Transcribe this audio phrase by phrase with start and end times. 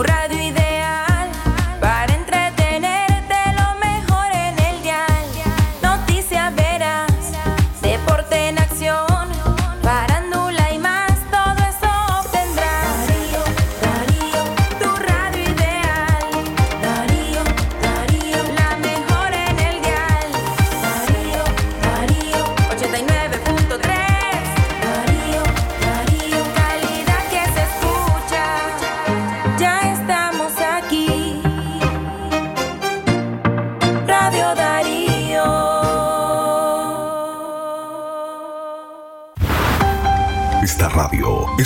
[0.00, 0.49] Tu radio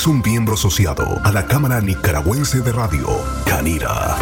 [0.04, 3.08] es un miembro asociado a la Cámara Nicaragüense de Radio,
[3.46, 4.16] Canira.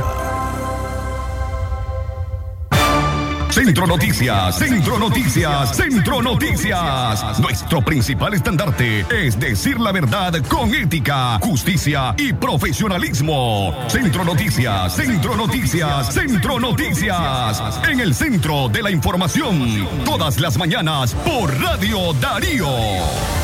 [3.51, 7.41] Centro Noticias, Centro Noticias, Centro Noticias.
[7.41, 13.77] Nuestro principal estandarte es decir la verdad con ética, justicia y profesionalismo.
[13.89, 17.81] Centro Noticias, Centro Noticias, Centro Noticias.
[17.89, 23.42] En el centro de la información, todas las mañanas por Radio Darío.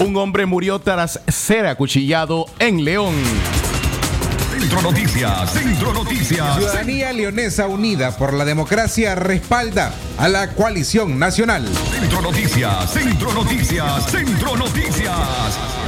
[0.00, 3.14] Un hombre murió tras ser acuchillado en León.
[4.58, 6.56] Centro Noticias, Centro Noticias.
[6.56, 11.64] Ciudadanía Leonesa Unida por la Democracia respalda a la coalición nacional.
[11.92, 15.14] Centro Noticias, Centro Noticias, Centro Noticias.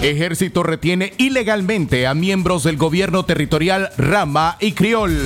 [0.02, 5.18] Ejército retiene ilegalmente a miembros del gobierno territorial Rama y Criol.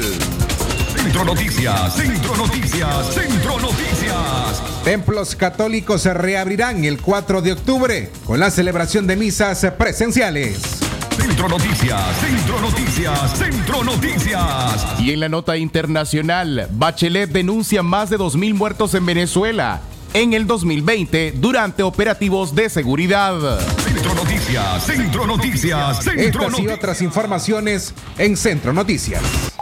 [0.97, 4.63] Centro Noticias, Centro Noticias, Centro Noticias.
[4.85, 10.84] Templos católicos se reabrirán el 4 de octubre con la celebración de misas presenciales.
[11.17, 15.01] Centro Noticias, Centro Noticias, Centro Noticias.
[15.01, 19.81] Y en la nota internacional, Bachelet denuncia más de 2.000 muertos en Venezuela
[20.13, 23.61] en el 2020 durante operativos de seguridad.
[23.85, 29.54] Centro Noticias, Centro Noticias, Centro Estas y otras informaciones en Centro Noticias.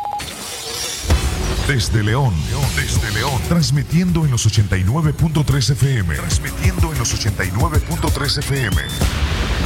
[1.72, 2.34] Desde León,
[2.76, 6.16] desde León, transmitiendo en los 89.3 FM.
[6.16, 8.76] Transmitiendo en los 89.3 FM.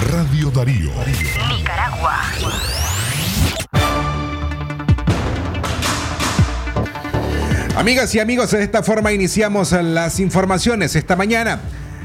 [0.09, 0.93] Radio Darío.
[1.50, 2.21] Nicaragua.
[7.75, 11.61] Amigas y amigos, de esta forma iniciamos las informaciones esta mañana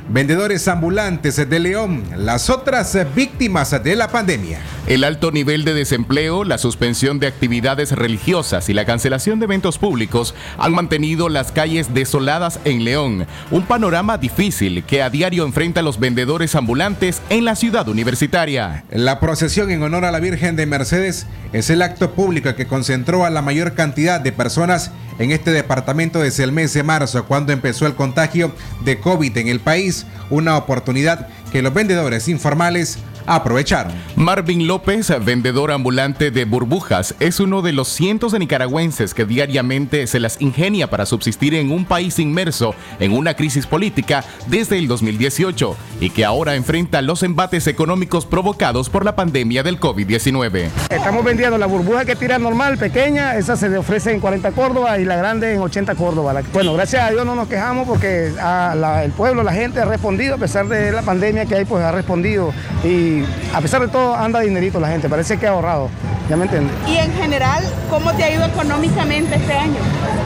[0.09, 4.59] vendedores ambulantes de León, las otras víctimas de la pandemia.
[4.87, 9.77] El alto nivel de desempleo, la suspensión de actividades religiosas y la cancelación de eventos
[9.77, 15.81] públicos han mantenido las calles desoladas en León, un panorama difícil que a diario enfrenta
[15.81, 18.83] los vendedores ambulantes en la ciudad universitaria.
[18.91, 23.25] La procesión en honor a la Virgen de Mercedes es el acto público que concentró
[23.25, 27.53] a la mayor cantidad de personas en este departamento desde el mes de marzo, cuando
[27.53, 28.51] empezó el contagio
[28.83, 33.93] de COVID en el país, una oportunidad que los vendedores informales aprovecharon.
[34.15, 40.07] Marvin López, vendedor ambulante de burbujas, es uno de los cientos de nicaragüenses que diariamente
[40.07, 44.87] se las ingenia para subsistir en un país inmerso en una crisis política desde el
[44.87, 50.69] 2018 y que ahora enfrenta los embates económicos provocados por la pandemia del COVID-19.
[50.89, 54.99] Estamos vendiendo la burbuja que tira normal, pequeña, esa se le ofrece en 40 Córdoba
[54.99, 56.41] y la grande en 80 Córdoba.
[56.53, 60.37] Bueno, gracias a Dios no nos quejamos porque el pueblo, la gente ha respondido, a
[60.37, 62.53] pesar de la pandemia que hay, pues ha respondido
[62.83, 63.10] y
[63.53, 65.89] a pesar de todo anda dinerito la gente, parece que ha ahorrado,
[66.29, 66.73] ¿ya me entiendes?
[66.87, 69.77] Y en general, ¿cómo te ha ido económicamente este año?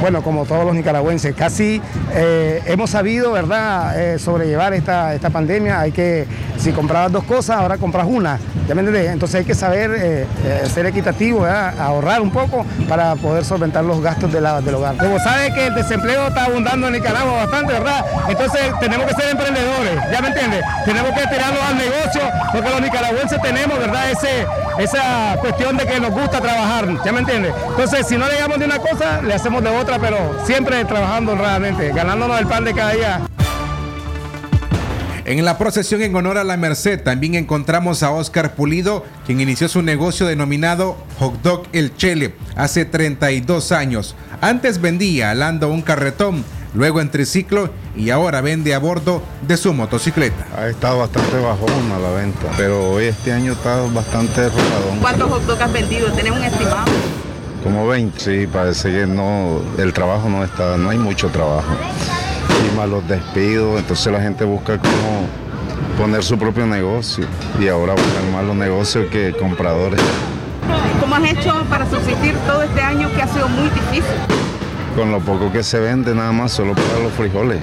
[0.01, 1.81] Bueno, como todos los nicaragüenses, casi
[2.13, 6.27] eh, hemos sabido, ¿verdad?, eh, sobrellevar esta, esta pandemia, hay que
[6.57, 8.39] si comprabas dos cosas, ahora compras una.
[8.67, 9.11] ¿Ya me entiendes?
[9.11, 10.25] Entonces hay que saber eh,
[10.73, 14.97] ser equitativo, ahorrar un poco para poder solventar los gastos de la, del hogar.
[14.97, 18.03] Como sabes que el desempleo está abundando en Nicaragua bastante, ¿verdad?
[18.27, 20.63] Entonces tenemos que ser emprendedores, ¿ya me entiendes?
[20.85, 22.21] Tenemos que tirarnos al negocio
[22.51, 24.11] porque los nicaragüenses tenemos, ¿verdad?
[24.11, 24.45] Ese,
[24.79, 27.53] esa cuestión de que nos gusta trabajar, ¿ya me entiendes?
[27.69, 31.31] Entonces si no le damos de una cosa, le hacemos de otra, pero siempre trabajando
[31.31, 33.21] honradamente, ganándonos el pan de cada día.
[35.23, 39.67] En la procesión en honor a la Merced también encontramos a Oscar Pulido, quien inició
[39.69, 44.15] su negocio denominado Hot Dog El Chele hace 32 años.
[44.41, 46.43] Antes vendía alando un carretón,
[46.75, 50.45] luego en triciclo y ahora vende a bordo de su motocicleta.
[50.57, 54.99] Ha estado bastante bajón a la venta, pero hoy este año está bastante rodadón.
[55.01, 56.11] ¿Cuántos hot dogs has vendido?
[56.11, 56.85] ¿Tenés un estimado?
[57.63, 61.73] Como 20, sí, parece que no, el trabajo no está, no hay mucho trabajo
[62.71, 65.27] y más los despidos, entonces la gente busca cómo
[65.97, 67.25] poner su propio negocio
[67.59, 69.99] y ahora buscan más los negocios que compradores.
[70.99, 74.15] ¿Cómo has hecho para subsistir todo este año que ha sido muy difícil?
[74.95, 77.59] Con lo poco que se vende nada más, solo para los frijoles.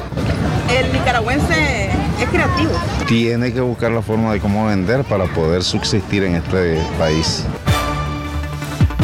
[0.70, 1.86] El nicaragüense
[2.20, 2.72] es creativo.
[3.08, 7.46] Tiene que buscar la forma de cómo vender para poder subsistir en este país.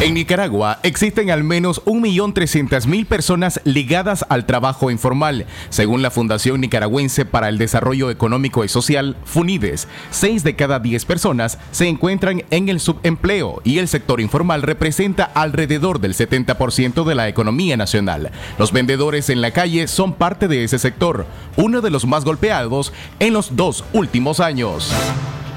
[0.01, 7.25] En Nicaragua existen al menos 1.300.000 personas ligadas al trabajo informal, según la Fundación Nicaragüense
[7.25, 9.89] para el Desarrollo Económico y Social, FUNIDES.
[10.11, 15.25] 6 de cada 10 personas se encuentran en el subempleo y el sector informal representa
[15.25, 18.31] alrededor del 70% de la economía nacional.
[18.57, 21.25] Los vendedores en la calle son parte de ese sector,
[21.57, 24.93] uno de los más golpeados en los dos últimos años.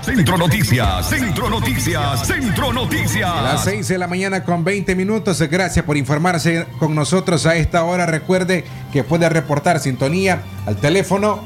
[0.02, 3.42] Centro Noticias, Centro Noticias, Centro Noticias.
[3.42, 5.40] Las 6 de la mañana con 20 minutos.
[5.42, 8.04] Gracias por informarse con nosotros a esta hora.
[8.04, 11.44] Recuerde que puede reportar sintonía al teléfono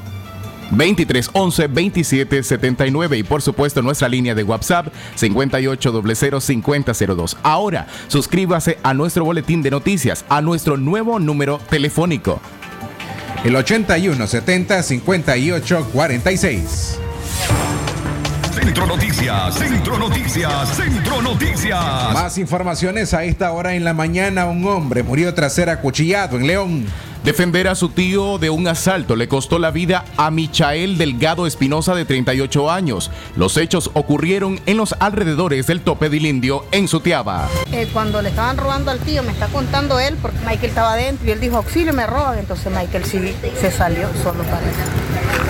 [0.70, 4.86] 2311 2779 y por supuesto nuestra línea de WhatsApp
[5.16, 7.36] 58005002.
[7.42, 12.40] Ahora, suscríbase a nuestro boletín de noticias, a nuestro nuevo número telefónico.
[13.44, 17.00] El 8170 5846.
[18.56, 22.14] Centro Noticias, Centro Noticias, Centro Noticias.
[22.14, 24.46] Más informaciones a esta hora en la mañana.
[24.46, 26.86] Un hombre murió tras ser acuchillado en León.
[27.22, 31.94] Defender a su tío de un asalto le costó la vida a Michael Delgado Espinosa
[31.94, 33.10] de 38 años.
[33.36, 37.48] Los hechos ocurrieron en los alrededores del tope del indio en Sutiaba.
[37.72, 41.28] Eh, cuando le estaban robando al tío, me está contando él, porque Michael estaba adentro
[41.28, 42.38] y él dijo, auxilio, me roban.
[42.38, 45.45] Entonces Michael sí se salió solo para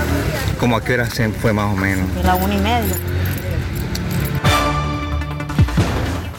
[0.67, 2.09] ¿Cómo a qué hora se fue más o menos?
[2.17, 2.97] A la una y media.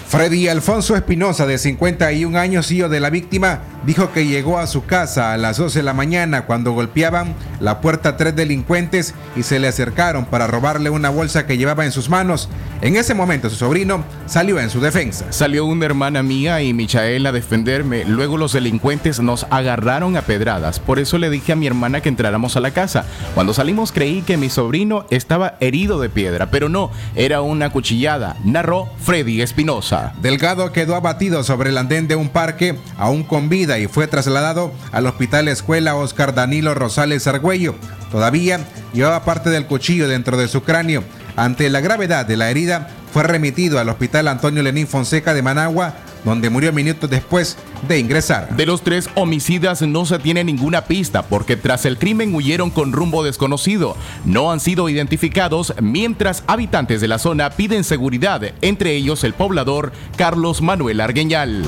[0.10, 4.86] Freddy Alfonso Espinosa, de 51 años, hijo de la víctima, dijo que llegó a su
[4.86, 9.60] casa a las 12 de la mañana cuando golpeaban la puerta tres delincuentes y se
[9.60, 12.50] le acercaron para robarle una bolsa que llevaba en sus manos.
[12.82, 15.26] En ese momento su sobrino salió en su defensa.
[15.32, 18.06] Salió una hermana mía y Michael a defenderme.
[18.06, 20.80] Luego los delincuentes nos agarraron a pedradas.
[20.80, 23.06] Por eso le dije a mi hermana que entráramos a la casa.
[23.34, 28.36] Cuando salimos creí que mi sobrino estaba herido de piedra, pero no, era una cuchillada,
[28.44, 30.14] narró Freddy Espinosa.
[30.22, 34.72] Delgado quedó abatido sobre el andén de un parque, aún con vida, y fue trasladado
[34.92, 37.76] al Hospital Escuela Oscar Danilo Rosales Argüello.
[38.12, 38.60] Todavía
[38.94, 41.04] llevaba parte del cuchillo dentro de su cráneo.
[41.36, 45.94] Ante la gravedad de la herida, fue remitido al Hospital Antonio Lenín Fonseca de Managua,
[46.24, 47.58] donde murió minutos después
[47.88, 48.56] de ingresar.
[48.56, 52.92] De los tres homicidas no se tiene ninguna pista porque tras el crimen huyeron con
[52.92, 53.96] rumbo desconocido.
[54.26, 59.94] No han sido identificados mientras habitantes de la zona piden seguridad, entre ellos el poblador
[60.18, 61.64] Carlos Manuel Argueñal.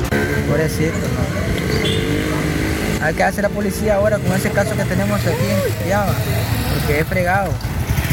[0.49, 0.93] Pobrecito,
[3.01, 3.15] ¿no?
[3.15, 5.59] ¿Qué hace la policía ahora con ese caso que tenemos aquí en
[6.73, 7.51] Porque es fregado,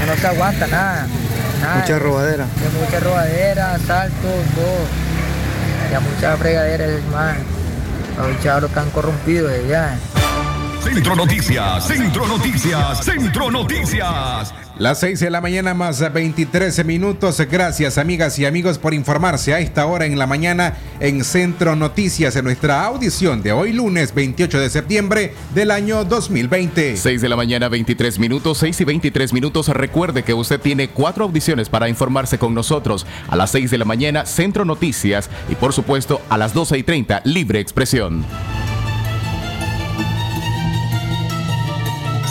[0.06, 1.06] no se aguanta nada.
[1.80, 2.46] Mucha robadera.
[2.80, 5.06] Mucha robadera, asalto, todo
[5.90, 7.36] ya mucha fregadera es más.
[8.16, 9.96] Los chavos están corrompidos ya.
[10.82, 14.54] Centro Noticias, Centro Noticias, Centro Noticias.
[14.78, 17.40] Las 6 de la mañana más 23 minutos.
[17.50, 22.36] Gracias amigas y amigos por informarse a esta hora en la mañana en Centro Noticias
[22.36, 26.98] en nuestra audición de hoy lunes 28 de septiembre del año 2020.
[26.98, 29.68] 6 de la mañana 23 minutos, 6 y 23 minutos.
[29.68, 33.06] Recuerde que usted tiene cuatro audiciones para informarse con nosotros.
[33.28, 36.82] A las 6 de la mañana Centro Noticias y por supuesto a las 12 y
[36.82, 38.26] 30 Libre Expresión.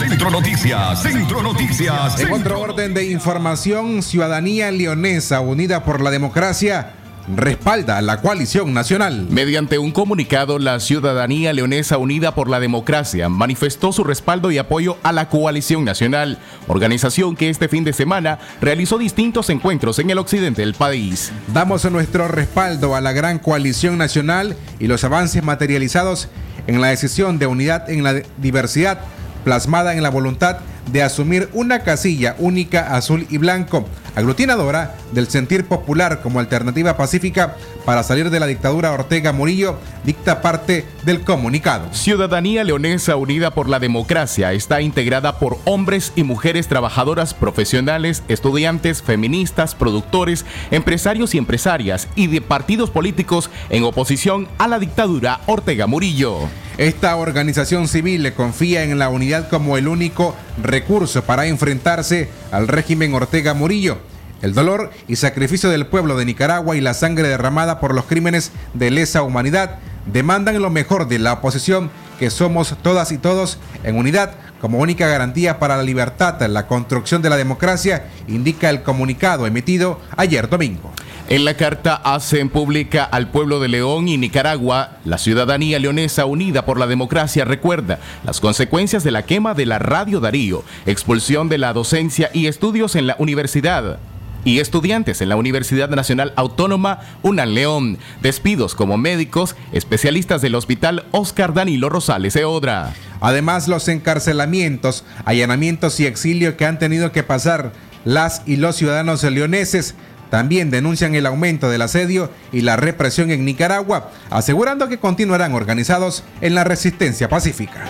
[0.07, 2.19] Centro Noticias, Centro Noticias.
[2.19, 6.93] En otro orden de información, Ciudadanía Leonesa Unida por la Democracia
[7.27, 9.25] respalda a la coalición nacional.
[9.31, 14.97] Mediante un comunicado, la ciudadanía leonesa unida por la democracia manifestó su respaldo y apoyo
[15.01, 20.19] a la coalición nacional, organización que este fin de semana realizó distintos encuentros en el
[20.19, 21.31] occidente del país.
[21.51, 26.29] Damos nuestro respaldo a la gran coalición nacional y los avances materializados
[26.67, 28.99] en la decisión de unidad en la diversidad
[29.45, 30.57] plasmada en la voluntad
[30.91, 37.55] de asumir una casilla única azul y blanco, aglutinadora del sentir popular como alternativa pacífica
[37.85, 41.93] para salir de la dictadura Ortega Murillo, dicta parte del comunicado.
[41.93, 49.01] Ciudadanía Leonesa Unida por la Democracia está integrada por hombres y mujeres trabajadoras profesionales, estudiantes,
[49.01, 55.87] feministas, productores, empresarios y empresarias y de partidos políticos en oposición a la dictadura Ortega
[55.87, 56.39] Murillo.
[56.77, 60.35] Esta organización civil le confía en la unidad como el único
[60.75, 63.97] recurso para enfrentarse al régimen Ortega Murillo.
[64.41, 68.51] El dolor y sacrificio del pueblo de Nicaragua y la sangre derramada por los crímenes
[68.73, 71.89] de lesa humanidad demandan lo mejor de la oposición,
[72.19, 77.21] que somos todas y todos en unidad como única garantía para la libertad, la construcción
[77.21, 80.91] de la democracia, indica el comunicado emitido ayer domingo.
[81.27, 86.65] En la carta hacen pública al pueblo de León y Nicaragua, la ciudadanía leonesa unida
[86.65, 91.57] por la democracia recuerda las consecuencias de la quema de la Radio Darío, expulsión de
[91.57, 93.97] la docencia y estudios en la universidad
[94.43, 101.05] y estudiantes en la Universidad Nacional Autónoma UNAL León, despidos como médicos, especialistas del Hospital
[101.09, 102.93] Oscar Danilo Rosales Eodra.
[103.19, 107.71] Además, los encarcelamientos, allanamientos y exilio que han tenido que pasar
[108.03, 109.95] las y los ciudadanos leoneses
[110.29, 116.23] también denuncian el aumento del asedio y la represión en Nicaragua, asegurando que continuarán organizados
[116.41, 117.85] en la resistencia pacífica.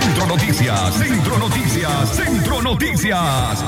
[0.00, 3.64] Centro Noticias, Centro Noticias, Centro Noticias.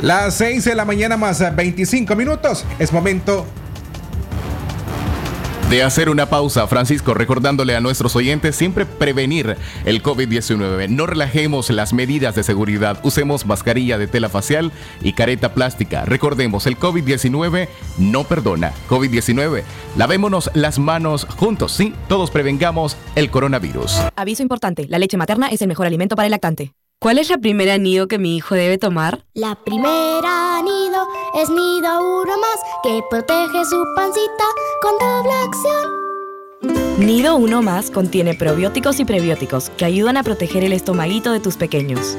[0.00, 2.64] Las 6 de la mañana más 25 minutos.
[2.80, 3.46] Es momento
[5.72, 10.90] de hacer una pausa, Francisco, recordándole a nuestros oyentes siempre prevenir el COVID-19.
[10.90, 13.00] No relajemos las medidas de seguridad.
[13.04, 16.04] Usemos mascarilla de tela facial y careta plástica.
[16.04, 18.74] Recordemos, el COVID-19 no perdona.
[18.90, 19.62] COVID-19,
[19.96, 21.72] lavémonos las manos juntos.
[21.72, 23.98] Sí, todos prevengamos el coronavirus.
[24.14, 26.74] Aviso importante, la leche materna es el mejor alimento para el lactante.
[27.02, 29.24] ¿Cuál es la primera nido que mi hijo debe tomar?
[29.34, 34.44] La primera nido es nido uno más que protege su pancita
[34.80, 37.04] con doble acción.
[37.04, 41.56] Nido uno más contiene probióticos y prebióticos que ayudan a proteger el estomaguito de tus
[41.56, 42.16] pequeños.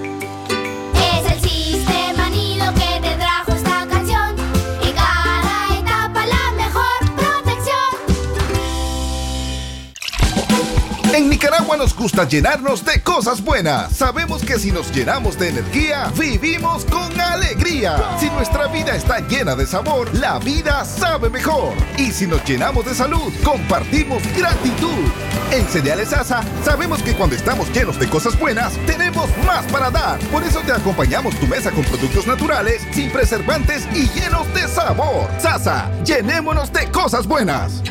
[11.43, 13.91] Nicaragua nos gusta llenarnos de cosas buenas.
[13.97, 17.97] Sabemos que si nos llenamos de energía, vivimos con alegría.
[18.17, 21.73] Si nuestra vida está llena de sabor, la vida sabe mejor.
[21.97, 25.11] Y si nos llenamos de salud, compartimos gratitud.
[25.51, 30.19] En Cereales Asa, sabemos que cuando estamos llenos de cosas buenas, tenemos más para dar.
[30.31, 35.29] Por eso te acompañamos tu mesa con productos naturales, sin preservantes y llenos de sabor.
[35.39, 37.83] Sasa, llenémonos de cosas buenas.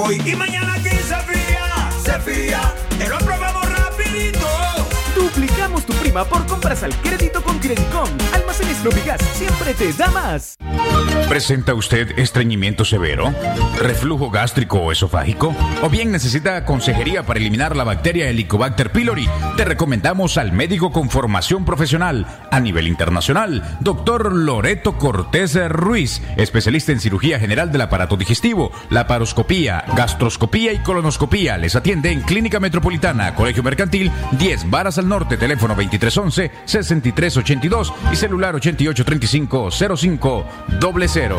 [0.00, 3.37] Hoy y mañana aquí se fía, se lo aprobamos rapidito.
[5.38, 8.08] Duplicamos tu prima por compras al crédito con Credicom.
[8.34, 10.58] Almacenes Lobigas siempre te da más.
[11.28, 13.32] ¿Presenta usted estreñimiento severo?
[13.78, 15.54] ¿Reflujo gástrico o esofágico?
[15.82, 19.28] ¿O bien necesita consejería para eliminar la bacteria Helicobacter pylori?
[19.56, 26.92] Te recomendamos al médico con formación profesional a nivel internacional, doctor Loreto Cortés Ruiz, especialista
[26.92, 31.58] en cirugía general del aparato digestivo, laparoscopía, gastroscopía y colonoscopía.
[31.58, 38.54] Les atiende en Clínica Metropolitana, Colegio Mercantil, 10 Varas al Norte, teléfono 2311-6382 y celular
[38.54, 40.44] 883505
[40.80, 41.38] doble cero.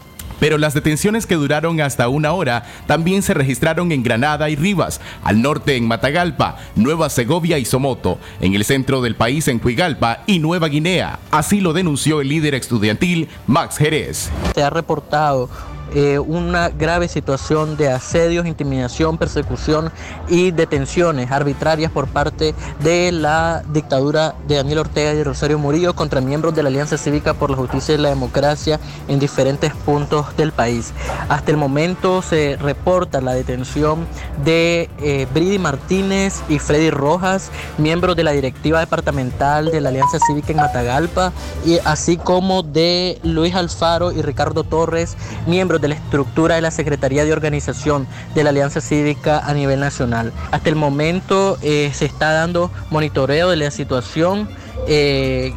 [0.41, 5.01] Pero las detenciones que duraron hasta una hora también se registraron en Granada y Rivas,
[5.23, 10.23] al norte en Matagalpa, Nueva Segovia y Somoto, en el centro del país en Cuigalpa
[10.27, 11.19] y Nueva Guinea.
[11.31, 14.31] Así lo denunció el líder estudiantil Max Jerez.
[14.55, 15.51] Se ha reportado
[15.95, 19.91] eh, una grave situación de asedios, intimidación, persecución
[20.29, 26.21] y detenciones arbitrarias por parte de la dictadura de Daniel Ortega y Rosario Murillo contra
[26.21, 28.79] miembros de la Alianza Cívica por la Justicia y la Democracia
[29.09, 30.93] en diferentes puntos del país.
[31.29, 34.07] Hasta el momento se reporta la detención
[34.45, 40.19] de eh, Bridi Martínez y Freddy Rojas, miembros de la directiva departamental de la Alianza
[40.27, 41.33] Cívica en Matagalpa,
[41.65, 45.17] y así como de Luis Alfaro y Ricardo Torres,
[45.47, 49.81] miembros de la estructura de la Secretaría de Organización de la Alianza Cívica a nivel
[49.81, 50.33] nacional.
[50.51, 54.49] Hasta el momento eh, se está dando monitoreo de la situación.
[54.87, 55.55] Eh,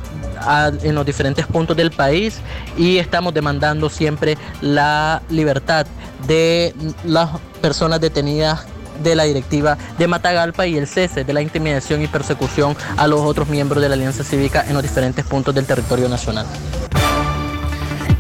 [0.84, 2.40] en los diferentes puntos del país
[2.78, 5.86] y estamos demandando siempre la libertad
[6.28, 6.76] de
[7.06, 7.30] las
[7.62, 8.66] personas detenidas
[9.02, 13.22] de la directiva de Matagalpa y el cese de la intimidación y persecución a los
[13.22, 16.46] otros miembros de la Alianza Cívica en los diferentes puntos del territorio nacional.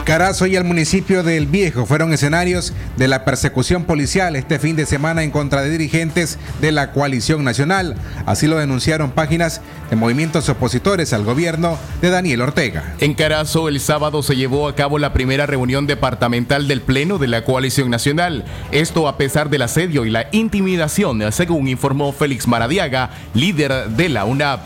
[0.04, 4.86] Carazo y el municipio del Viejo fueron escenarios de la persecución policial este fin de
[4.86, 7.96] semana en contra de dirigentes de la coalición nacional.
[8.26, 12.96] Así lo denunciaron páginas de movimientos opositores al gobierno de Daniel Ortega.
[13.00, 17.28] En Carazo el sábado se llevó a cabo la primera reunión departamental del Pleno de
[17.28, 18.44] la coalición nacional.
[18.74, 24.26] Esto a pesar del asedio y la intimidación, según informó Félix Maradiaga, líder de la
[24.26, 24.60] UNAP.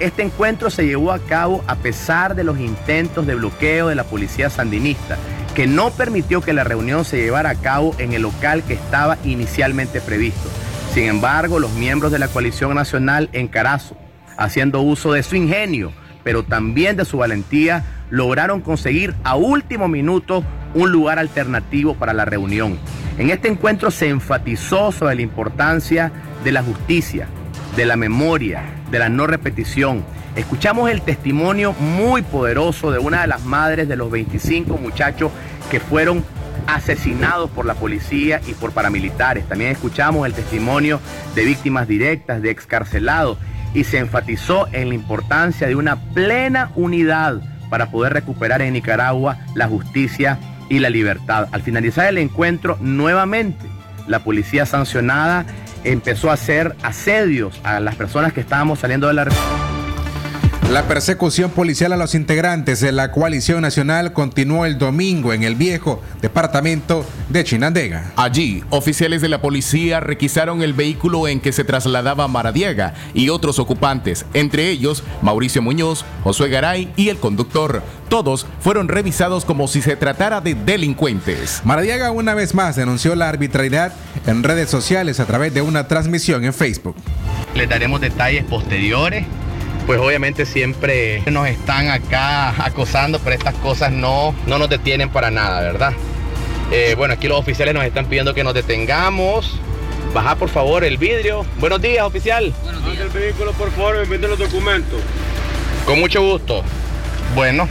[0.00, 4.04] Este encuentro se llevó a cabo a pesar de los intentos de bloqueo de la
[4.04, 4.81] policía sandinista
[5.54, 9.18] que no permitió que la reunión se llevara a cabo en el local que estaba
[9.24, 10.48] inicialmente previsto.
[10.94, 13.96] Sin embargo, los miembros de la coalición nacional en Carazo,
[14.36, 15.92] haciendo uso de su ingenio,
[16.24, 22.24] pero también de su valentía, lograron conseguir a último minuto un lugar alternativo para la
[22.24, 22.78] reunión.
[23.18, 26.12] En este encuentro se enfatizó sobre la importancia
[26.44, 27.26] de la justicia,
[27.76, 33.26] de la memoria, de la no repetición, Escuchamos el testimonio muy poderoso de una de
[33.26, 35.30] las madres de los 25 muchachos
[35.70, 36.24] que fueron
[36.66, 39.46] asesinados por la policía y por paramilitares.
[39.46, 41.00] También escuchamos el testimonio
[41.34, 43.36] de víctimas directas, de excarcelados,
[43.74, 49.38] y se enfatizó en la importancia de una plena unidad para poder recuperar en Nicaragua
[49.54, 50.38] la justicia
[50.70, 51.48] y la libertad.
[51.52, 53.66] Al finalizar el encuentro, nuevamente,
[54.06, 55.44] la policía sancionada
[55.84, 59.24] empezó a hacer asedios a las personas que estábamos saliendo de la
[60.72, 65.54] la persecución policial a los integrantes de la coalición nacional continuó el domingo en el
[65.54, 68.12] viejo departamento de Chinandega.
[68.16, 73.58] Allí, oficiales de la policía requisaron el vehículo en que se trasladaba Maradiaga y otros
[73.58, 77.82] ocupantes, entre ellos Mauricio Muñoz, Josué Garay y el conductor.
[78.08, 81.60] Todos fueron revisados como si se tratara de delincuentes.
[81.64, 83.92] Maradiaga una vez más denunció la arbitrariedad
[84.26, 86.96] en redes sociales a través de una transmisión en Facebook.
[87.54, 89.26] Le daremos detalles posteriores
[89.86, 95.30] pues obviamente siempre nos están acá acosando, pero estas cosas no, no nos detienen para
[95.30, 95.92] nada, ¿verdad?
[96.70, 99.58] Eh, bueno, aquí los oficiales nos están pidiendo que nos detengamos.
[100.14, 101.44] Baja por favor el vidrio.
[101.58, 102.52] Buenos días, oficial.
[102.62, 103.00] Buenos días.
[103.00, 105.00] el vehículo, por favor, me los documentos.
[105.86, 106.62] Con mucho gusto.
[107.34, 107.68] Bueno.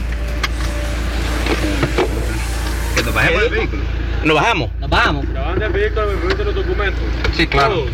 [2.96, 3.82] Que nos bajemos del vehículo.
[4.24, 4.70] ¿Nos bajamos?
[4.78, 5.26] Nos bajamos.
[5.72, 7.02] Vehículo, me los documentos.
[7.36, 7.86] Sí, claro.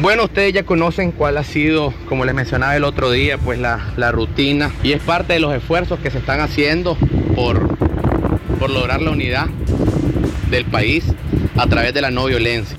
[0.00, 4.12] Bueno, ustedes ya conocen cuál ha sido, como les mencionaba el otro día, pues la,
[4.12, 6.96] rutina y es parte de los esfuerzos que se están haciendo
[7.34, 7.76] por,
[8.60, 9.46] por lograr la unidad
[10.52, 11.04] del país
[11.56, 12.78] a través de la no violencia.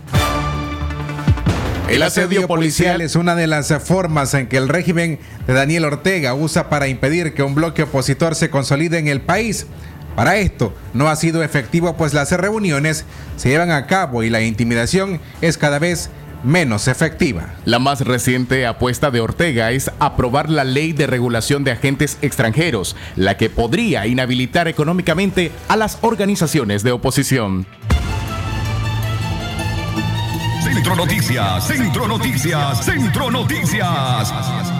[1.90, 6.34] El asedio policial es una de las formas en que el régimen de Daniel Ortega
[6.34, 9.68] usa para impedir que un bloque opositor se consolide en el país.
[10.16, 13.06] Para esto no ha sido efectivo pues las reuniones
[13.36, 16.10] se llevan a cabo y la intimidación es cada vez
[16.43, 17.56] menos efectiva.
[17.65, 22.95] La más reciente apuesta de Ortega es aprobar la ley de regulación de agentes extranjeros,
[23.15, 27.65] la que podría inhabilitar económicamente a las organizaciones de oposición.
[30.63, 34.79] Centro Noticias, Centro Noticias, Centro Noticias.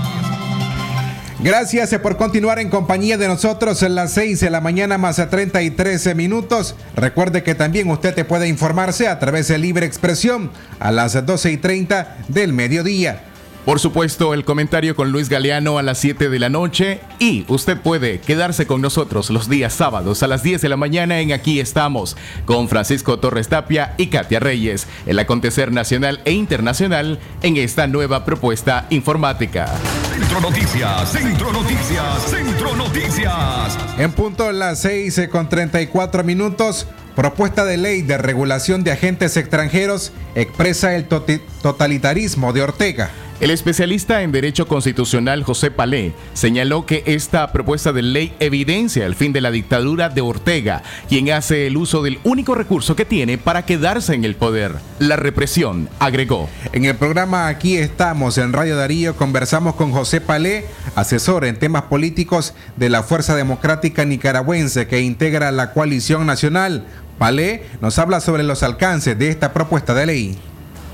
[1.42, 5.30] Gracias por continuar en compañía de nosotros en las 6 de la mañana más a
[5.30, 6.76] 33 minutos.
[6.98, 11.52] Recuerde que también usted te puede informarse a través de Libre Expresión a las 12
[11.52, 13.29] y 30 del mediodía.
[13.70, 17.78] Por supuesto, el comentario con Luis Galeano a las 7 de la noche y usted
[17.80, 21.60] puede quedarse con nosotros los días sábados a las 10 de la mañana en Aquí
[21.60, 27.86] estamos con Francisco Torres Tapia y Katia Reyes, el acontecer nacional e internacional en esta
[27.86, 29.68] nueva propuesta informática.
[30.16, 33.78] Centro Noticias, Centro Noticias, Centro Noticias.
[34.00, 36.88] En punto las 6 con 34 minutos.
[37.16, 43.12] Propuesta de ley de regulación de agentes extranjeros expresa el totalitarismo de Ortega.
[43.40, 49.16] El especialista en Derecho Constitucional José Palé señaló que esta propuesta de ley evidencia el
[49.16, 53.38] fin de la dictadura de Ortega, quien hace el uso del único recurso que tiene
[53.38, 56.50] para quedarse en el poder, la represión, agregó.
[56.74, 61.84] En el programa Aquí estamos en Radio Darío conversamos con José Palé, asesor en temas
[61.84, 66.88] políticos de la Fuerza Democrática Nicaragüense que integra la coalición nacional.
[67.18, 70.40] Palé nos habla sobre los alcances de esta propuesta de ley.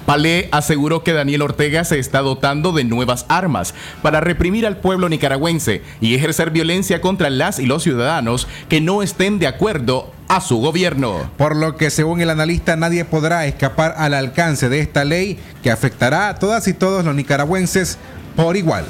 [0.05, 5.09] Palé aseguró que Daniel Ortega se está dotando de nuevas armas para reprimir al pueblo
[5.09, 10.41] nicaragüense y ejercer violencia contra las y los ciudadanos que no estén de acuerdo a
[10.41, 11.31] su gobierno.
[11.37, 15.71] Por lo que según el analista nadie podrá escapar al alcance de esta ley que
[15.71, 17.97] afectará a todas y todos los nicaragüenses
[18.35, 18.85] por igual.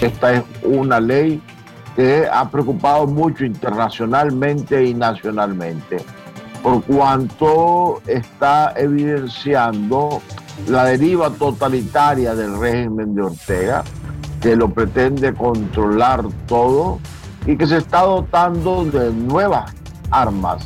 [0.00, 1.42] Esta es una ley
[1.94, 5.98] que ha preocupado mucho internacionalmente y nacionalmente
[6.62, 10.22] por cuanto está evidenciando
[10.68, 13.82] la deriva totalitaria del régimen de Ortega,
[14.40, 17.00] que lo pretende controlar todo
[17.46, 19.72] y que se está dotando de nuevas
[20.10, 20.64] armas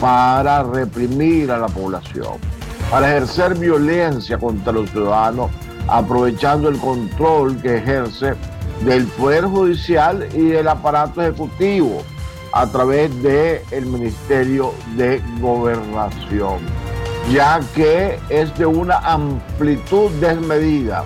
[0.00, 2.38] para reprimir a la población,
[2.90, 5.50] para ejercer violencia contra los ciudadanos,
[5.88, 8.34] aprovechando el control que ejerce
[8.84, 12.02] del Poder Judicial y del aparato ejecutivo
[12.54, 16.60] a través del el Ministerio de Gobernación,
[17.32, 21.04] ya que es de una amplitud desmedida.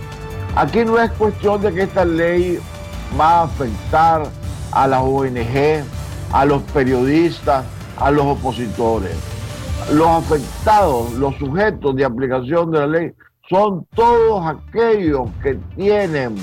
[0.56, 2.58] Aquí no es cuestión de que esta ley
[3.18, 4.24] va a afectar
[4.72, 5.84] a las ONG,
[6.32, 7.64] a los periodistas,
[7.96, 9.16] a los opositores.
[9.90, 13.12] Los afectados, los sujetos de aplicación de la ley,
[13.48, 16.36] son todos aquellos que tienen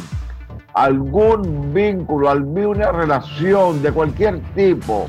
[0.76, 5.08] algún vínculo, alguna relación de cualquier tipo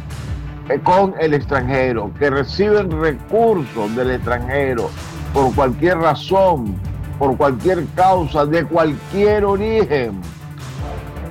[0.68, 4.88] eh, con el extranjero, que reciben recursos del extranjero
[5.34, 6.76] por cualquier razón,
[7.18, 10.20] por cualquier causa, de cualquier origen.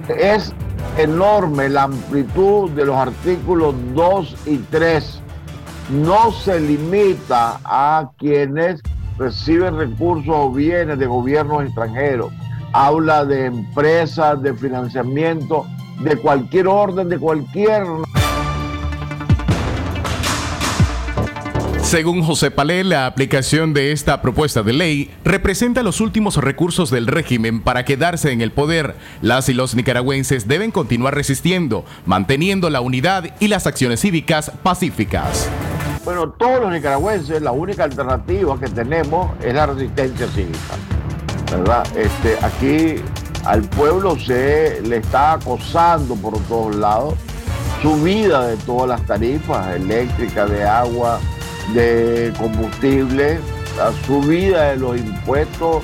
[0.10, 0.54] Es
[0.98, 5.22] enorme la amplitud de los artículos 2 y 3.
[5.92, 8.82] No se limita a quienes
[9.18, 12.34] reciben recursos o bienes de gobiernos extranjeros
[12.76, 15.66] habla de empresas, de financiamiento,
[16.02, 17.84] de cualquier orden, de cualquier...
[21.82, 27.08] Según José Palé, la aplicación de esta propuesta de ley representa los últimos recursos del
[27.08, 28.96] régimen para quedarse en el poder.
[29.22, 35.50] Las y los nicaragüenses deben continuar resistiendo, manteniendo la unidad y las acciones cívicas pacíficas.
[36.04, 40.95] Bueno, todos los nicaragüenses, la única alternativa que tenemos es la resistencia cívica.
[41.52, 41.86] ¿Verdad?
[41.96, 43.02] Este, aquí
[43.46, 47.16] al pueblo se le está acosando por todos lados,
[47.82, 51.20] subida de todas las tarifas eléctricas, de agua,
[51.74, 53.40] de combustible,
[53.78, 55.84] la subida de los impuestos,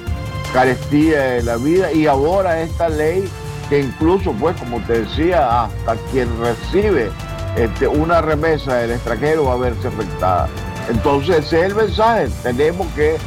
[0.54, 3.30] carestía de la vida y ahora esta ley
[3.70, 7.10] que incluso, pues, como te decía, hasta quien recibe
[7.56, 10.50] este, una remesa del extranjero va a verse afectada.
[10.90, 12.28] Entonces, ese es el mensaje.
[12.44, 13.18] Tenemos que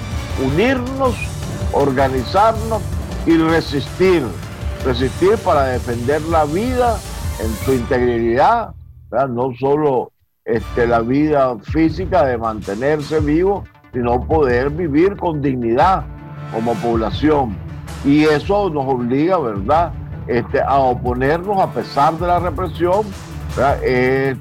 [0.44, 1.14] unirnos
[1.74, 2.82] organizarnos
[3.26, 4.22] y resistir.
[4.84, 6.98] Resistir para defender la vida
[7.40, 8.74] en su integridad,
[9.30, 10.12] no solo
[10.44, 16.04] este, la vida física de mantenerse vivo, sino poder vivir con dignidad
[16.52, 17.56] como población.
[18.04, 19.92] Y eso nos obliga, ¿verdad?,
[20.26, 23.06] este, a oponernos a pesar de la represión.
[23.82, 24.37] Es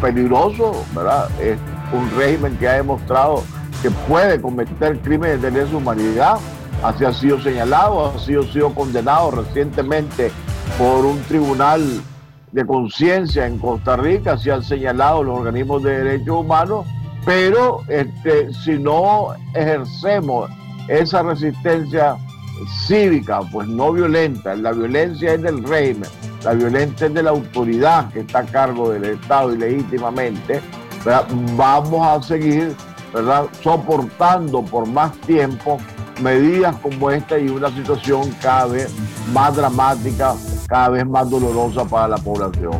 [0.00, 1.28] peligroso, ¿verdad?
[1.40, 1.58] Es
[1.92, 3.42] un régimen que ha demostrado
[3.82, 6.38] que puede cometer crímenes de lesa humanidad
[6.82, 10.30] así ha sido señalado, ha sido, condenado recientemente
[10.78, 12.02] por un tribunal
[12.50, 16.86] de conciencia en Costa Rica, así han señalado los organismos de derechos humanos,
[17.24, 20.50] pero este, si no ejercemos
[20.88, 22.16] esa resistencia
[22.86, 26.08] cívica, pues no violenta, la violencia es del régimen,
[26.44, 30.60] la violencia es de la autoridad que está a cargo del Estado ilegítimamente,
[31.04, 31.26] ¿verdad?
[31.56, 32.74] vamos a seguir
[33.12, 33.46] ¿verdad?
[33.62, 35.78] soportando por más tiempo
[36.20, 38.92] medidas como esta y una situación cada vez
[39.32, 40.34] más dramática,
[40.68, 42.72] cada vez más dolorosa para la población.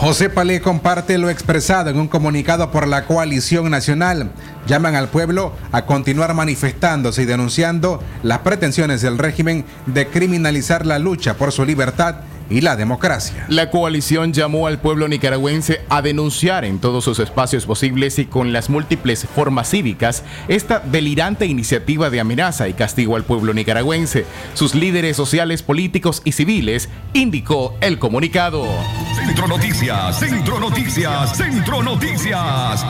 [0.00, 4.32] José Palé comparte lo expresado en un comunicado por la coalición nacional.
[4.66, 10.98] Llaman al pueblo a continuar manifestándose y denunciando las pretensiones del régimen de criminalizar la
[10.98, 13.46] lucha por su libertad y la democracia.
[13.48, 18.52] La coalición llamó al pueblo nicaragüense a denunciar en todos sus espacios posibles y con
[18.52, 24.74] las múltiples formas cívicas esta delirante iniciativa de amenaza y castigo al pueblo nicaragüense, sus
[24.74, 28.66] líderes sociales, políticos y civiles, indicó el comunicado.
[29.14, 32.84] Centro Noticias, Centro Noticias, Centro Noticias.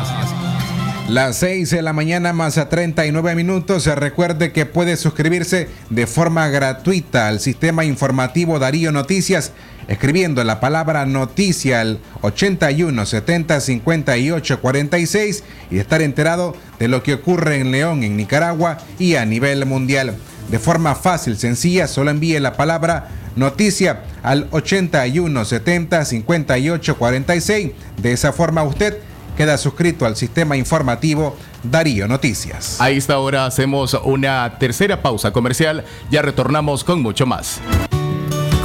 [1.10, 3.84] Las 6 de la mañana más a 39 minutos.
[3.86, 9.50] Recuerde que puede suscribirse de forma gratuita al sistema informativo Darío Noticias
[9.88, 15.42] escribiendo la palabra noticia al 81 70 58 46
[15.72, 20.14] y estar enterado de lo que ocurre en León, en Nicaragua y a nivel mundial.
[20.48, 27.70] De forma fácil, sencilla, solo envíe la palabra noticia al 81 70 58 46.
[28.00, 29.09] De esa forma usted
[29.40, 32.78] queda suscrito al sistema informativo Darío Noticias.
[32.78, 37.58] A esta hora hacemos una tercera pausa comercial, ya retornamos con mucho más.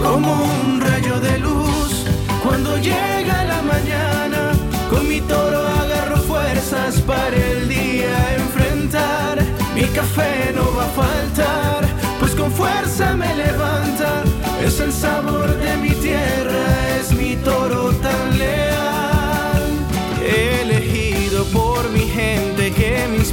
[0.04, 2.04] Como un rayo de luz
[2.44, 4.52] cuando llega la mañana,
[4.90, 9.46] con mi toro agarro fuerzas para el día enfrentar.
[9.74, 11.86] Mi café no va a faltar,
[12.20, 14.26] pues con fuerza me levanta.
[14.62, 16.75] Es el sabor de mi tierra,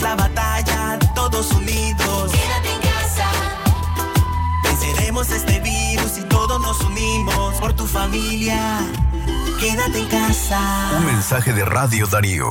[0.00, 2.32] La batalla, todos unidos.
[2.32, 3.28] quédate en casa,
[4.62, 8.80] Venceremos este virus y todos nos unimos por tu familia.
[9.60, 10.90] Quédate en casa.
[10.98, 12.50] Un mensaje de Radio Darío.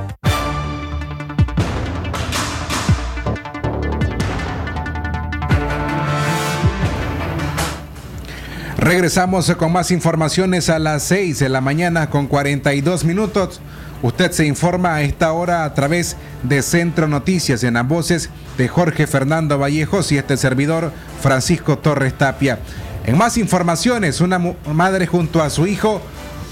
[8.81, 13.61] Regresamos con más informaciones a las 6 de la mañana con 42 minutos.
[14.01, 18.67] Usted se informa a esta hora a través de Centro Noticias en las voces de
[18.67, 20.91] Jorge Fernando Vallejos y este servidor
[21.21, 22.57] Francisco Torres Tapia.
[23.05, 24.39] En más informaciones, una
[24.73, 26.01] madre junto a su hijo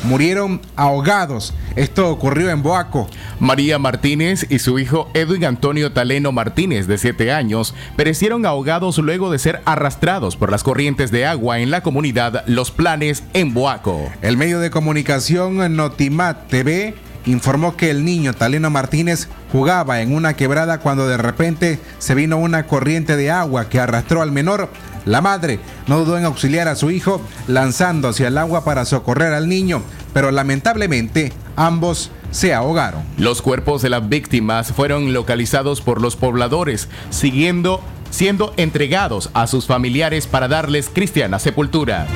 [0.03, 1.53] murieron ahogados.
[1.75, 3.07] Esto ocurrió en Boaco.
[3.39, 9.31] María Martínez y su hijo Edwin Antonio Taleno Martínez, de 7 años, perecieron ahogados luego
[9.31, 14.09] de ser arrastrados por las corrientes de agua en la comunidad Los Planes, en Boaco.
[14.21, 20.35] El medio de comunicación Notimat TV informó que el niño Taleno Martínez jugaba en una
[20.35, 24.69] quebrada cuando de repente se vino una corriente de agua que arrastró al menor.
[25.05, 29.33] La madre no dudó en auxiliar a su hijo lanzando hacia el agua para socorrer
[29.33, 29.81] al niño,
[30.13, 33.03] pero lamentablemente Ambos se ahogaron.
[33.17, 37.81] Los cuerpos de las víctimas fueron localizados por los pobladores, siguiendo
[38.11, 42.07] siendo entregados a sus familiares para darles cristiana sepultura.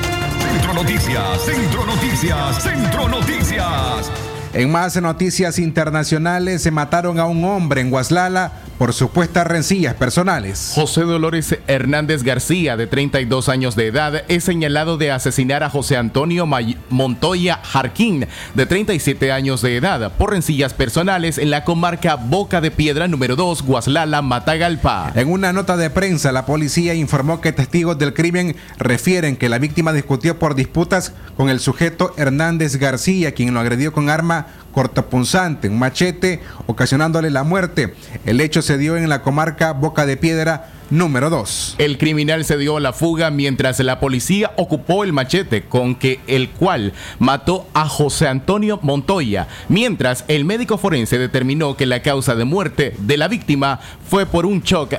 [0.50, 4.10] Centro Noticias, Centro Noticias, Centro Noticias.
[4.54, 10.70] En más noticias internacionales, se mataron a un hombre en Guaslala por supuestas rencillas personales.
[10.76, 15.96] José Dolores Hernández García, de 32 años de edad, es señalado de asesinar a José
[15.96, 22.14] Antonio May Montoya Jarquín, de 37 años de edad, por rencillas personales en la comarca
[22.14, 25.10] Boca de Piedra número 2, Guaslala, Matagalpa.
[25.16, 29.58] En una nota de prensa, la policía informó que testigos del crimen refieren que la
[29.58, 35.68] víctima discutió por disputas con el sujeto Hernández García, quien lo agredió con arma cortopunzante,
[35.68, 37.94] un machete, ocasionándole la muerte.
[38.26, 41.76] El hecho se dio en la comarca Boca de Piedra número 2.
[41.78, 46.20] El criminal se dio a la fuga mientras la policía ocupó el machete con que
[46.26, 52.34] el cual mató a José Antonio Montoya, mientras el médico forense determinó que la causa
[52.34, 54.94] de muerte de la víctima fue por un shock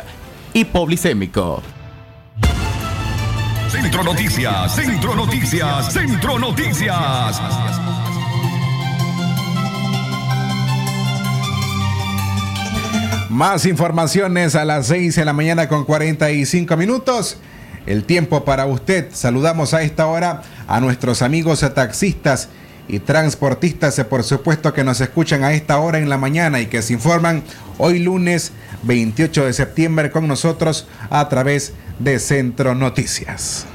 [0.53, 1.61] hipoglicémico.
[3.69, 8.04] Centro Noticias, Centro Noticias, Centro Noticias.
[13.35, 17.35] Más informaciones a las 6 de la mañana con 45 minutos.
[17.85, 19.09] El tiempo para usted.
[19.11, 22.47] Saludamos a esta hora a nuestros amigos taxistas
[22.87, 26.81] y transportistas, por supuesto, que nos escuchan a esta hora en la mañana y que
[26.81, 27.43] se informan
[27.77, 33.65] hoy lunes 28 de septiembre con nosotros a través de Centro Noticias.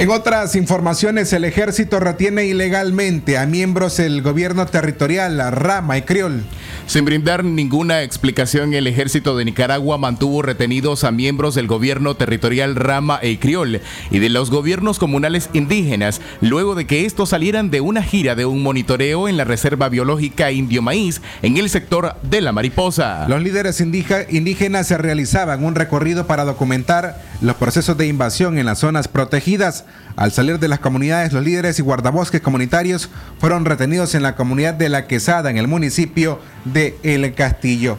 [0.00, 6.02] En otras informaciones, el ejército retiene ilegalmente a miembros del gobierno territorial, la Rama y
[6.02, 6.42] Criol.
[6.90, 12.74] Sin brindar ninguna explicación, el ejército de Nicaragua mantuvo retenidos a miembros del gobierno territorial
[12.74, 17.80] Rama e Criol y de los gobiernos comunales indígenas, luego de que estos salieran de
[17.80, 22.40] una gira de un monitoreo en la Reserva Biológica Indio Maíz en el sector de
[22.40, 23.28] la Mariposa.
[23.28, 28.80] Los líderes indígenas se realizaban un recorrido para documentar los procesos de invasión en las
[28.80, 29.84] zonas protegidas.
[30.16, 34.74] Al salir de las comunidades, los líderes y guardabosques comunitarios fueron retenidos en la comunidad
[34.74, 37.98] de La Quesada, en el municipio de El Castillo.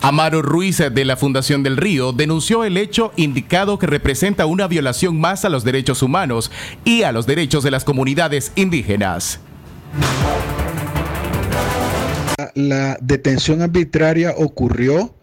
[0.00, 5.20] Amaro Ruiz de la Fundación del Río denunció el hecho indicado que representa una violación
[5.20, 6.50] más a los derechos humanos
[6.84, 9.38] y a los derechos de las comunidades indígenas.
[12.54, 15.14] La detención arbitraria ocurrió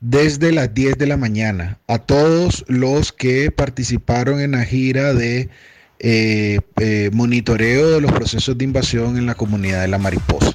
[0.00, 5.50] desde las 10 de la mañana a todos los que participaron en la gira de
[5.98, 10.54] eh, eh, monitoreo de los procesos de invasión en la comunidad de la Mariposa.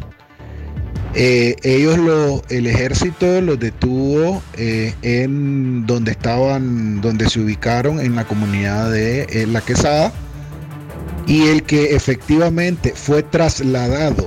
[1.13, 8.25] Eh, ellos, lo, el ejército los detuvo en donde estaban, donde se ubicaron en la
[8.25, 10.11] comunidad de La Quesada
[11.27, 14.25] y el que efectivamente fue trasladado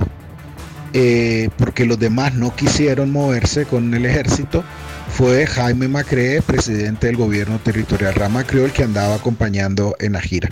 [1.57, 4.63] porque los demás no quisieron moverse con el ejército
[5.09, 10.49] fue Jaime Macree, presidente del gobierno territorial Rama Criol, que andaba acompañando en la gira.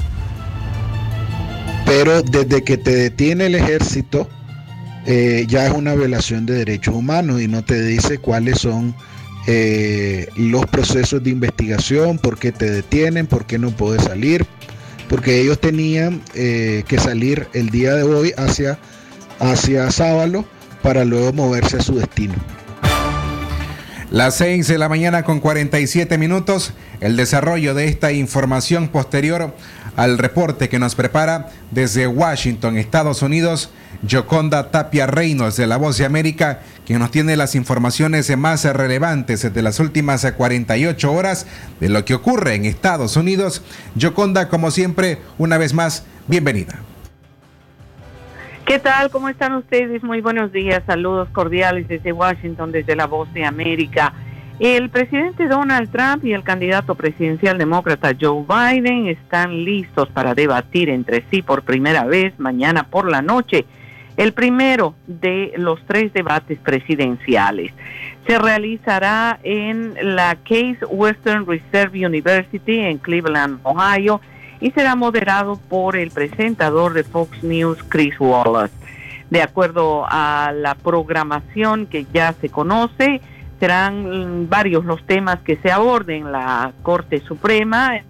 [1.86, 4.28] Pero desde que te detiene el ejército,
[5.06, 8.94] eh, ya es una violación de derechos humanos y no te dice cuáles son
[9.48, 14.46] eh, los procesos de investigación, por qué te detienen, por qué no puedes salir,
[15.08, 18.78] porque ellos tenían eh, que salir el día de hoy hacia,
[19.40, 20.44] hacia Sábalo
[20.82, 22.36] para luego moverse a su destino.
[24.10, 29.54] Las 6 de la mañana con 47 minutos, el desarrollo de esta información posterior
[29.98, 33.70] al reporte que nos prepara desde Washington, Estados Unidos,
[34.10, 39.54] Joconda Tapia Reynolds de La Voz de América, quien nos tiene las informaciones más relevantes
[39.54, 41.46] de las últimas 48 horas
[41.82, 43.62] de lo que ocurre en Estados Unidos.
[44.00, 46.87] Joconda, como siempre, una vez más, bienvenida.
[48.68, 49.10] ¿Qué tal?
[49.12, 50.04] ¿Cómo están ustedes?
[50.04, 50.84] Muy buenos días.
[50.86, 54.12] Saludos cordiales desde Washington, desde la voz de América.
[54.60, 60.90] El presidente Donald Trump y el candidato presidencial demócrata Joe Biden están listos para debatir
[60.90, 63.66] entre sí por primera vez mañana por la noche,
[64.18, 67.72] el primero de los tres debates presidenciales.
[68.28, 74.20] Se realizará en la Case Western Reserve University en Cleveland, Ohio
[74.60, 78.74] y será moderado por el presentador de Fox News, Chris Wallace.
[79.30, 83.22] De acuerdo a la programación que ya se conoce,
[83.60, 88.02] serán varios los temas que se aborden la Corte Suprema,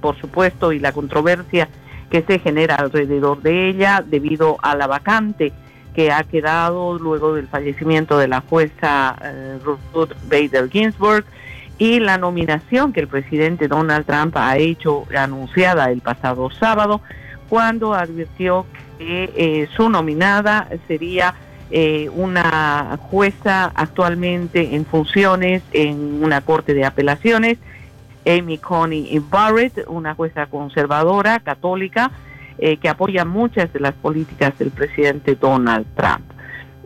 [0.00, 1.68] por supuesto, y la controversia
[2.10, 5.52] que se genera alrededor de ella debido a la vacante
[5.94, 11.24] que ha quedado luego del fallecimiento de la jueza eh, Ruth Bader Ginsburg
[11.78, 17.00] y la nominación que el presidente Donald Trump ha hecho, anunciada el pasado sábado,
[17.48, 18.66] cuando advirtió
[18.98, 21.34] que eh, su nominada sería
[21.70, 27.58] eh, una jueza actualmente en funciones en una corte de apelaciones,
[28.26, 32.10] Amy Coney Barrett, una jueza conservadora, católica,
[32.58, 36.24] eh, que apoya muchas de las políticas del presidente Donald Trump.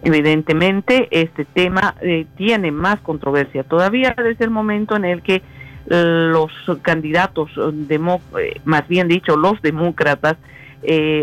[0.03, 5.43] Evidentemente, este tema eh, tiene más controversia todavía desde el momento en el que eh,
[5.89, 10.37] los candidatos, eh, más bien dicho, los demócratas,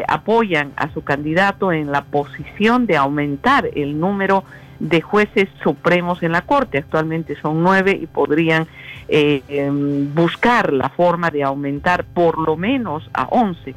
[0.08, 4.44] apoyan a su candidato en la posición de aumentar el número
[4.80, 6.78] de jueces supremos en la Corte.
[6.78, 8.68] Actualmente son nueve y podrían
[9.08, 13.74] em, buscar la forma de aumentar por lo menos a once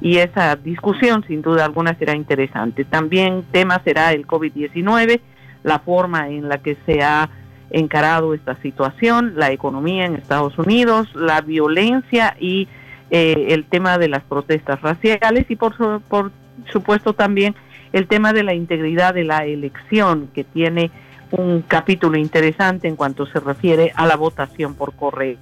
[0.00, 2.84] y esa discusión sin duda alguna será interesante.
[2.84, 5.20] También tema será el COVID-19,
[5.62, 7.28] la forma en la que se ha
[7.70, 12.68] encarado esta situación, la economía en Estados Unidos, la violencia y
[13.10, 16.32] eh, el tema de las protestas raciales y por, por
[16.72, 17.54] supuesto también
[17.92, 20.90] el tema de la integridad de la elección que tiene
[21.30, 25.38] un capítulo interesante en cuanto se refiere a la votación por correo.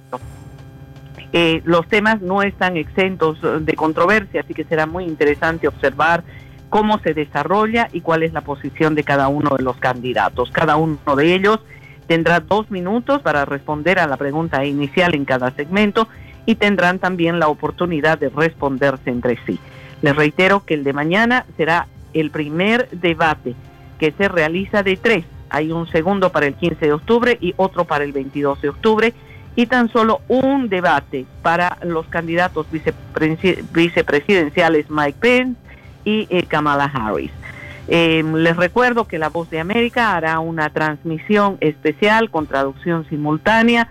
[1.31, 6.23] Eh, los temas no están exentos de controversia, así que será muy interesante observar
[6.69, 10.51] cómo se desarrolla y cuál es la posición de cada uno de los candidatos.
[10.51, 11.59] Cada uno de ellos
[12.07, 16.07] tendrá dos minutos para responder a la pregunta inicial en cada segmento
[16.45, 19.59] y tendrán también la oportunidad de responderse entre sí.
[20.01, 23.53] Les reitero que el de mañana será el primer debate
[23.99, 25.25] que se realiza de tres.
[25.49, 29.13] Hay un segundo para el 15 de octubre y otro para el 22 de octubre
[29.55, 35.59] y tan solo un debate para los candidatos vicepresidenciales Mike Pence
[36.05, 37.31] y eh, Kamala Harris.
[37.87, 43.89] Em, les recuerdo que La Voz de América hará una transmisión especial con traducción simultánea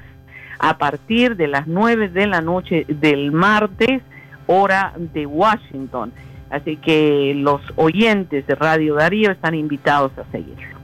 [0.60, 4.02] a partir de las 9 de la noche del martes,
[4.46, 6.12] hora de Washington.
[6.50, 10.77] Así que los oyentes de Radio Darío están invitados a seguirlo.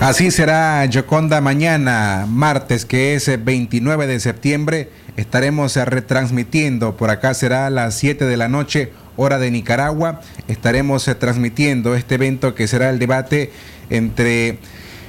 [0.00, 4.90] Así será Yoconda mañana, martes, que es 29 de septiembre.
[5.16, 10.20] Estaremos retransmitiendo, por acá será a las 7 de la noche, hora de Nicaragua.
[10.46, 13.50] Estaremos transmitiendo este evento que será el debate
[13.88, 14.58] entre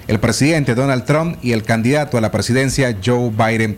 [0.08, 3.78] el presidente Donald Trump y el candidato a la presidencia Joe Biden.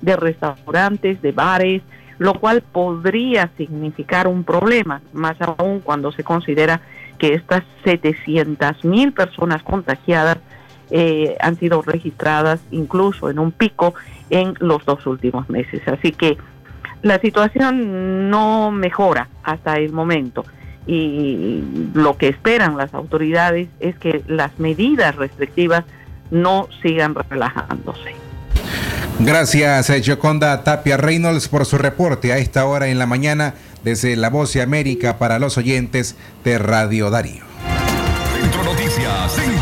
[0.00, 1.82] de restaurantes, de bares,
[2.18, 6.80] lo cual podría significar un problema, más aún cuando se considera
[7.16, 10.38] que estas 700 mil personas contagiadas
[10.90, 13.94] eh, han sido registradas incluso en un pico
[14.30, 15.80] en los dos últimos meses.
[15.86, 16.38] Así que
[17.02, 20.44] la situación no mejora hasta el momento
[20.86, 21.62] y
[21.94, 25.84] lo que esperan las autoridades es que las medidas restrictivas
[26.30, 28.14] no sigan relajándose.
[29.20, 34.16] Gracias, Joconda eh, Tapia Reynolds, por su reporte a esta hora en la mañana desde
[34.16, 37.44] La Voz de América para los oyentes de Radio Darío.
[38.40, 39.61] Centro Noticias, Centro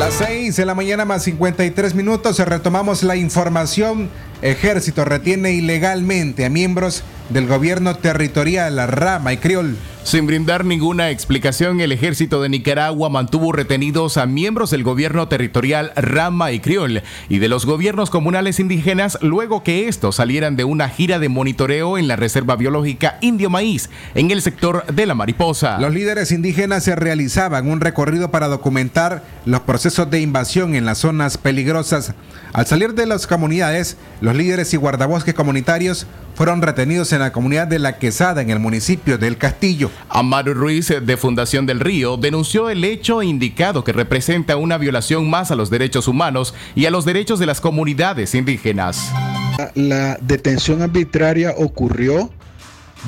[0.00, 4.08] Las 6 de la mañana más 53 minutos, retomamos la información.
[4.42, 9.76] Ejército retiene ilegalmente a miembros del gobierno territorial, Rama y Criol.
[10.02, 15.92] Sin brindar ninguna explicación, el ejército de Nicaragua mantuvo retenidos a miembros del gobierno territorial
[15.94, 20.88] Rama y Criol y de los gobiernos comunales indígenas luego que estos salieran de una
[20.88, 25.78] gira de monitoreo en la Reserva Biológica Indio Maíz, en el sector de la Mariposa.
[25.78, 30.98] Los líderes indígenas se realizaban un recorrido para documentar los procesos de invasión en las
[30.98, 32.14] zonas peligrosas.
[32.54, 37.66] Al salir de las comunidades, los líderes y guardabosques comunitarios fueron retenidos en la comunidad
[37.66, 39.90] de La Quesada, en el municipio del Castillo.
[40.08, 45.50] Amaro Ruiz, de Fundación del Río, denunció el hecho indicado que representa una violación más
[45.50, 49.10] a los derechos humanos y a los derechos de las comunidades indígenas.
[49.74, 52.30] La detención arbitraria ocurrió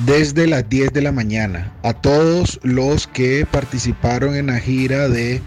[0.05, 5.41] desde las 10 de la mañana a todos los que participaron en la gira de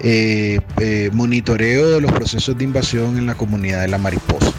[0.00, 4.52] eh, eh, monitoreo de los procesos de invasión en la comunidad de la Mariposa.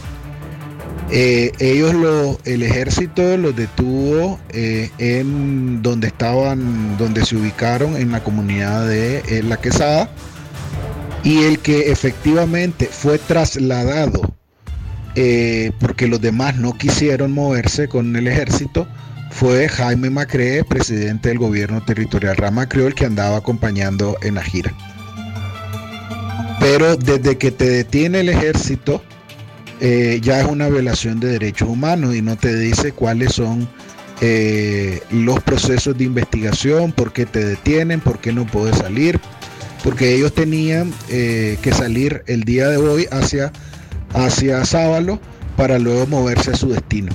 [1.11, 8.11] Eh, ellos, lo, el ejército los detuvo eh, en donde estaban, donde se ubicaron en
[8.11, 10.09] la comunidad de eh, La Quesada
[11.23, 14.21] y el que efectivamente fue trasladado
[15.79, 18.87] porque los demás no quisieron moverse con el ejército
[19.31, 24.73] fue Jaime Macree, presidente del gobierno territorial Rama Criol, que andaba acompañando en la gira.
[26.59, 29.01] Pero desde que te detiene el ejército,
[29.81, 33.67] eh, ya es una violación de derechos humanos y no te dice cuáles son
[34.21, 39.19] eh, los procesos de investigación, por qué te detienen, por qué no puedes salir,
[39.83, 43.53] porque ellos tenían eh, que salir el día de hoy hacia,
[44.13, 45.19] hacia Sábalo
[45.55, 47.13] para luego moverse a su destino.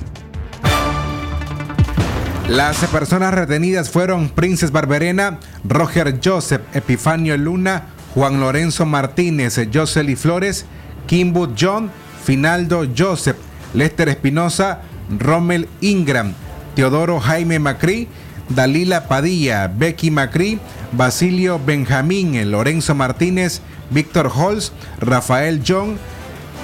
[2.49, 10.65] Las personas retenidas fueron Princes Barberena, Roger Joseph, Epifanio Luna, Juan Lorenzo Martínez, Josely Flores,
[11.07, 11.91] Kimbo John,
[12.25, 13.37] Finaldo Joseph,
[13.75, 14.81] Lester Espinosa,
[15.19, 16.33] Rommel Ingram,
[16.75, 18.07] Teodoro Jaime Macri,
[18.49, 20.59] Dalila Padilla, Becky Macri,
[20.91, 23.61] Basilio Benjamín, Lorenzo Martínez,
[23.91, 25.97] Víctor Holz, Rafael John,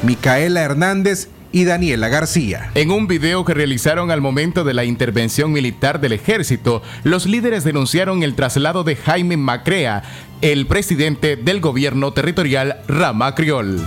[0.01, 2.71] Micaela Hernández y Daniela García.
[2.73, 7.63] En un video que realizaron al momento de la intervención militar del ejército, los líderes
[7.63, 10.01] denunciaron el traslado de Jaime Macrea,
[10.41, 13.85] el presidente del gobierno territorial Rama Criol.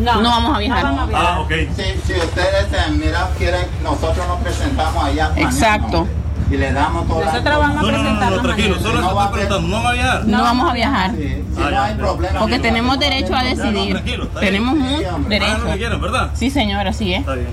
[0.00, 0.86] No, no vamos a viajar.
[1.14, 1.50] Ah, ok.
[1.76, 1.82] Si,
[2.12, 5.30] si ustedes eh, mira, quieren, nosotros nos presentamos allá.
[5.36, 6.06] Exacto.
[6.50, 8.82] Y le damos toda Nosotros vamos a No, no, no, presentarnos no, tranquilo, mañana.
[8.82, 10.24] solo No estoy va a preguntando, ¿no van a viajar?
[10.26, 11.10] No vamos a viajar.
[11.12, 12.38] Si no hay problema.
[12.40, 13.92] Porque tenemos derecho a decidir.
[13.92, 14.52] tranquilo, está bien.
[14.52, 15.76] Tenemos un lo que derecho.
[15.76, 16.30] quieran, ¿verdad?
[16.34, 17.20] Sí, señor, así es.
[17.20, 17.48] Está bien.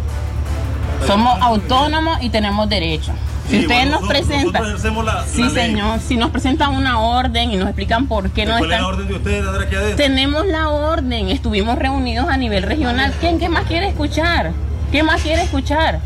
[1.06, 3.12] Somos autónomos y tenemos derecho.
[3.48, 6.32] Si Sí, ustedes bueno, nos nosotros- presentan, nosotros ejercemos la- sí la señor, si nos
[6.32, 9.14] presentan una orden y nos explican por qué no ¿Cuál es están, la orden de
[9.16, 9.96] ustedes aquí adentro?
[9.96, 13.14] tenemos la orden, estuvimos reunidos a nivel regional.
[13.22, 14.52] ¿Quién qué más quiere escuchar?
[14.92, 16.00] ¿Qué más quiere escuchar?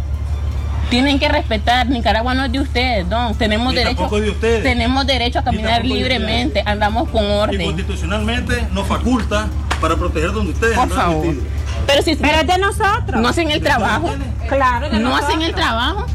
[0.92, 3.34] Tienen que respetar, Nicaragua no es de ustedes, don.
[3.36, 4.64] Tenemos Ni derecho, tampoco es de ustedes.
[4.64, 7.64] tenemos derecho a caminar libremente, andamos con Y orden.
[7.66, 9.48] constitucionalmente nos faculta
[9.80, 11.34] para proteger donde ustedes Por han favor.
[11.88, 13.22] Pero si Pero es de nosotros.
[13.22, 14.12] no hacen el trabajo,
[14.50, 15.56] Claro, de no hacen el nosotros.
[15.56, 16.06] trabajo.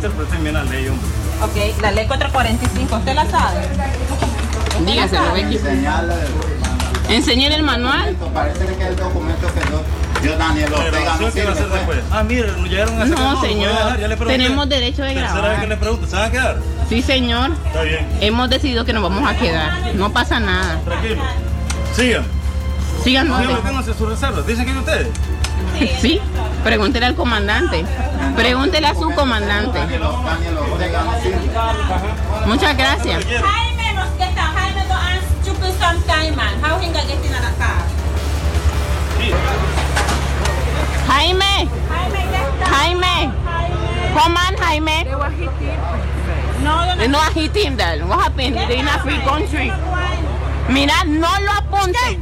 [0.00, 1.06] Interpreten bien la ley, hombre.
[1.42, 3.68] Ok, la ley 445, ¿usted la sabe?
[4.86, 5.60] Dígaselo, Becky.
[7.10, 8.16] Enseñen el manual.
[8.32, 9.82] Parece que el documento que yo,
[10.24, 11.26] yo Daniel Ortega, no.
[12.12, 13.72] Ah, mire, nos llegaron a hacer No, voy a señor.
[13.72, 14.38] dejar, ya le pregunté.
[14.38, 15.50] Tenemos derecho de grabar.
[15.50, 16.56] vez que le pregunto, ¿se van a quedar?
[16.88, 17.50] Sí, señor.
[17.66, 18.08] Está bien.
[18.22, 19.94] Hemos decidido que nos vamos a quedar.
[19.96, 20.80] No pasa nada.
[20.86, 21.22] Tranquilo.
[21.94, 22.22] Sigan.
[23.04, 23.52] Sigan Sigan, donde.
[23.52, 24.46] manténganse sus reservas.
[24.46, 25.08] ¿Dicen que es de ustedes?
[26.00, 26.20] Sí,
[26.62, 27.84] pregúntele al comandante.
[28.36, 29.80] Pregúntele a su comandante.
[32.46, 33.24] Muchas gracias.
[41.08, 41.68] Jaime.
[42.70, 43.32] Jaime
[44.14, 45.04] come on, Jaime.
[46.62, 47.06] No, no, no.
[47.06, 48.06] No hit him then.
[48.08, 48.56] What happened?
[48.56, 49.72] They're in a free country.
[50.68, 52.20] Mira, no lo apunten.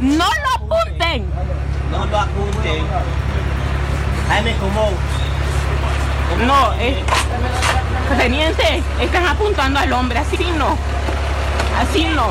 [0.00, 1.55] No lo apunten.
[1.96, 2.84] No lo apunten.
[4.28, 4.90] Jaime, ¿cómo?
[6.46, 6.72] No,
[8.18, 10.18] teniente, están apuntando al hombre.
[10.18, 10.76] Así no.
[11.78, 12.30] Así no.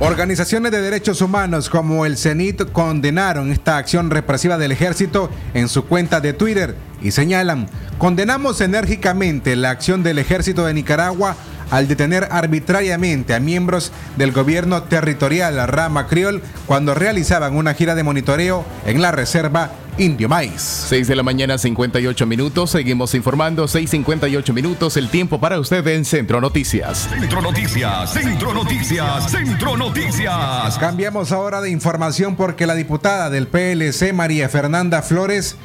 [0.00, 5.84] Organizaciones de derechos humanos como el CENIT condenaron esta acción represiva del ejército en su
[5.84, 7.68] cuenta de Twitter y señalan,
[7.98, 11.36] condenamos enérgicamente la acción del ejército de Nicaragua
[11.72, 18.02] al detener arbitrariamente a miembros del gobierno territorial Rama Criol cuando realizaban una gira de
[18.02, 20.60] monitoreo en la reserva Indio Maíz.
[20.88, 22.70] 6 de la mañana, 58 minutos.
[22.70, 23.66] Seguimos informando.
[23.66, 24.96] 6:58 minutos.
[24.96, 27.08] El tiempo para usted en Centro Noticias.
[27.10, 30.78] Centro Noticias, Centro Noticias, Centro Noticias.
[30.78, 35.56] Cambiamos ahora de información porque la diputada del PLC, María Fernanda Flores,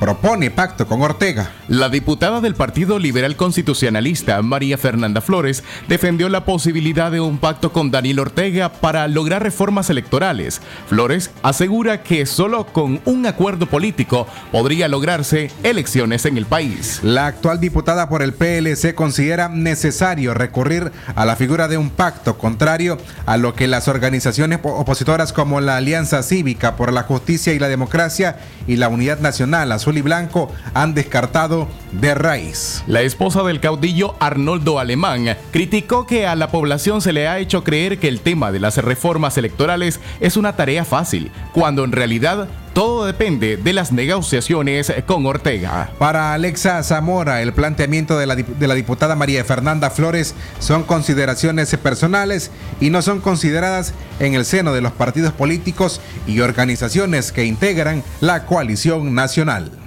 [0.00, 1.50] propone pacto con Ortega.
[1.68, 7.70] La diputada del Partido Liberal Constitucionalista, María Fernanda Flores, defendió la posibilidad de un pacto
[7.70, 10.62] con Daniel Ortega para lograr reformas electorales.
[10.88, 17.00] Flores asegura que solo con un acuerdo político podría lograrse elecciones en el país.
[17.02, 22.38] La actual diputada por el PLC considera necesario recurrir a la figura de un pacto
[22.38, 22.96] contrario
[23.26, 27.68] a lo que las organizaciones opositoras como la Alianza Cívica por la Justicia y la
[27.68, 32.84] Democracia y la Unidad Nacional Azul y Blanco han descartado de raíz.
[32.86, 37.64] La esposa del caudillo Arnoldo Alemán criticó que a la población se le ha hecho
[37.64, 42.48] creer que el tema de las reformas electorales es una tarea fácil, cuando en realidad
[42.72, 45.90] todo depende de las negociaciones con Ortega.
[45.98, 51.76] Para Alexa Zamora, el planteamiento de la, de la, diputada María Fernanda Flores son consideraciones
[51.76, 57.44] personales y no son consideradas en el seno de los partidos políticos y organizaciones que
[57.44, 59.79] integran la coalición nacional.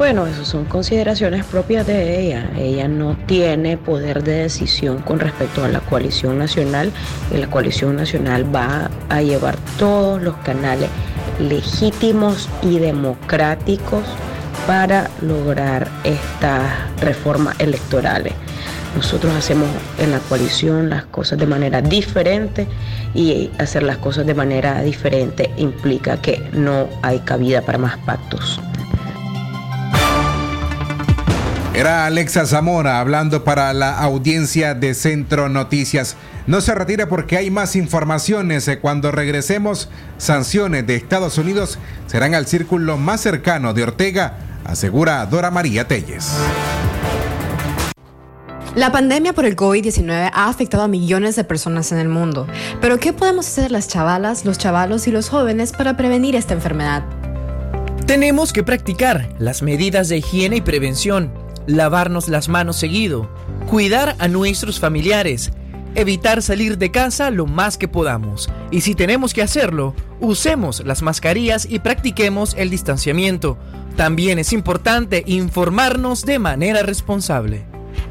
[0.00, 2.50] Bueno, eso son consideraciones propias de ella.
[2.56, 6.90] Ella no tiene poder de decisión con respecto a la coalición nacional
[7.30, 10.88] y la coalición nacional va a llevar todos los canales
[11.38, 14.04] legítimos y democráticos
[14.66, 16.62] para lograr estas
[17.02, 18.32] reformas electorales.
[18.96, 22.66] Nosotros hacemos en la coalición las cosas de manera diferente
[23.14, 28.58] y hacer las cosas de manera diferente implica que no hay cabida para más pactos.
[31.72, 36.16] Era Alexa Zamora hablando para la audiencia de Centro Noticias.
[36.48, 38.68] No se retire porque hay más informaciones.
[38.82, 45.52] Cuando regresemos, sanciones de Estados Unidos serán al círculo más cercano de Ortega, asegura Dora
[45.52, 46.32] María Telles.
[48.74, 52.48] La pandemia por el COVID-19 ha afectado a millones de personas en el mundo.
[52.80, 57.04] Pero ¿qué podemos hacer las chavalas, los chavalos y los jóvenes para prevenir esta enfermedad?
[58.06, 61.30] Tenemos que practicar las medidas de higiene y prevención
[61.76, 63.30] lavarnos las manos seguido,
[63.68, 65.52] cuidar a nuestros familiares,
[65.94, 71.02] evitar salir de casa lo más que podamos y si tenemos que hacerlo, usemos las
[71.02, 73.58] mascarillas y practiquemos el distanciamiento.
[73.96, 77.64] También es importante informarnos de manera responsable.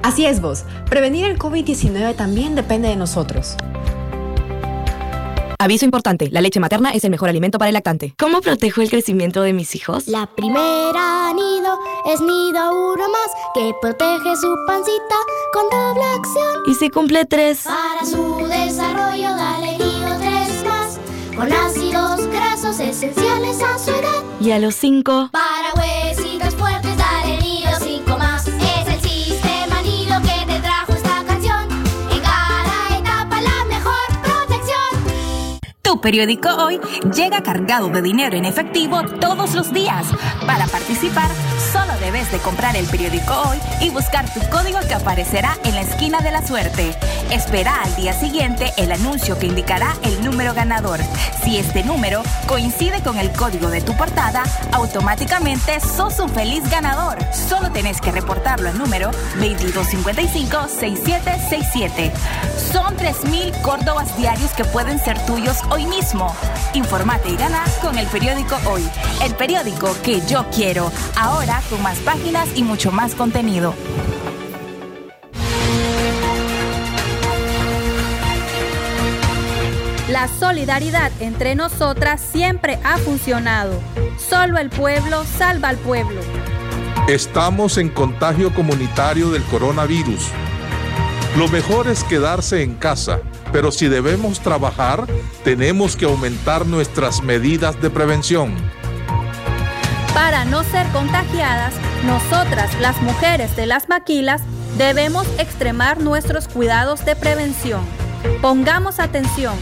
[0.03, 3.55] Así es vos, prevenir el COVID-19 también depende de nosotros.
[5.62, 8.14] Aviso importante, la leche materna es el mejor alimento para el lactante.
[8.18, 10.07] ¿Cómo protejo el crecimiento de mis hijos?
[10.07, 15.16] La primera nido es nido uno más que protege su pancita
[15.51, 16.64] con doble acción.
[16.66, 17.64] ¿Y si cumple tres?
[17.66, 20.97] Para su desarrollo dale nido tres más
[21.36, 24.24] con ácidos grasos esenciales a su edad.
[24.39, 25.28] ¿Y a los cinco?
[25.34, 26.28] Para huesitos
[36.02, 36.80] Periódico hoy
[37.14, 40.08] llega cargado de dinero en efectivo todos los días.
[40.45, 41.30] Para participar,
[42.00, 46.22] debes de comprar el periódico hoy y buscar tu código que aparecerá en la esquina
[46.22, 46.95] de la suerte.
[47.32, 51.00] Espera al día siguiente el anuncio que indicará el número ganador.
[51.43, 57.18] Si este número coincide con el código de tu portada, automáticamente sos un feliz ganador.
[57.34, 62.12] Solo tenés que reportarlo al número 2255-6767.
[62.72, 66.36] Son 3.000 Córdobas diarios que pueden ser tuyos hoy mismo.
[66.74, 68.88] Informate y gana con el periódico Hoy.
[69.24, 70.91] El periódico que yo quiero.
[71.16, 73.74] Ahora con páginas y mucho más contenido.
[80.10, 83.80] La solidaridad entre nosotras siempre ha funcionado.
[84.18, 86.20] Solo el pueblo salva al pueblo.
[87.08, 90.30] Estamos en contagio comunitario del coronavirus.
[91.38, 93.20] Lo mejor es quedarse en casa,
[93.52, 95.06] pero si debemos trabajar,
[95.43, 98.56] tenemos que aumentar nuestras medidas de prevención.
[100.14, 101.74] Para no ser contagiadas,
[102.04, 104.41] nosotras, las mujeres de las maquilas,
[104.78, 107.82] debemos extremar nuestros cuidados de prevención.
[108.41, 109.56] Pongamos atención.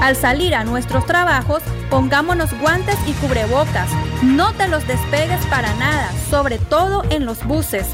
[0.00, 3.88] Al salir a nuestros trabajos, pongámonos guantes y cubrebocas.
[4.22, 7.86] No te los despegues para nada, sobre todo en los buses.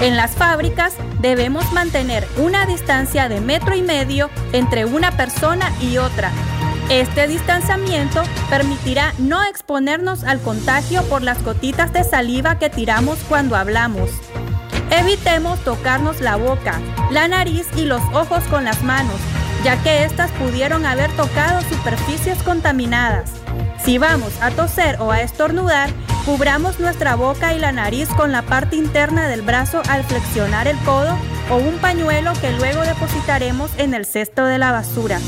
[0.00, 5.98] En las fábricas debemos mantener una distancia de metro y medio entre una persona y
[5.98, 6.30] otra.
[6.90, 13.56] Este distanciamiento permitirá no exponernos al contagio por las gotitas de saliva que tiramos cuando
[13.56, 14.10] hablamos.
[14.90, 16.80] Evitemos tocarnos la boca,
[17.10, 19.16] la nariz y los ojos con las manos,
[19.64, 23.30] ya que éstas pudieron haber tocado superficies contaminadas.
[23.82, 25.88] Si vamos a toser o a estornudar,
[26.26, 30.76] cubramos nuestra boca y la nariz con la parte interna del brazo al flexionar el
[30.80, 31.16] codo
[31.50, 35.20] o un pañuelo que luego depositaremos en el cesto de la basura.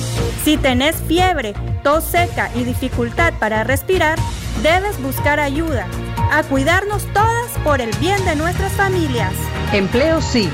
[0.44, 4.18] Si tenés fiebre, tos seca y dificultad para respirar,
[4.62, 5.86] debes buscar ayuda.
[6.32, 9.32] A cuidarnos todas por el bien de nuestras familias.
[9.72, 10.48] Empleo sí,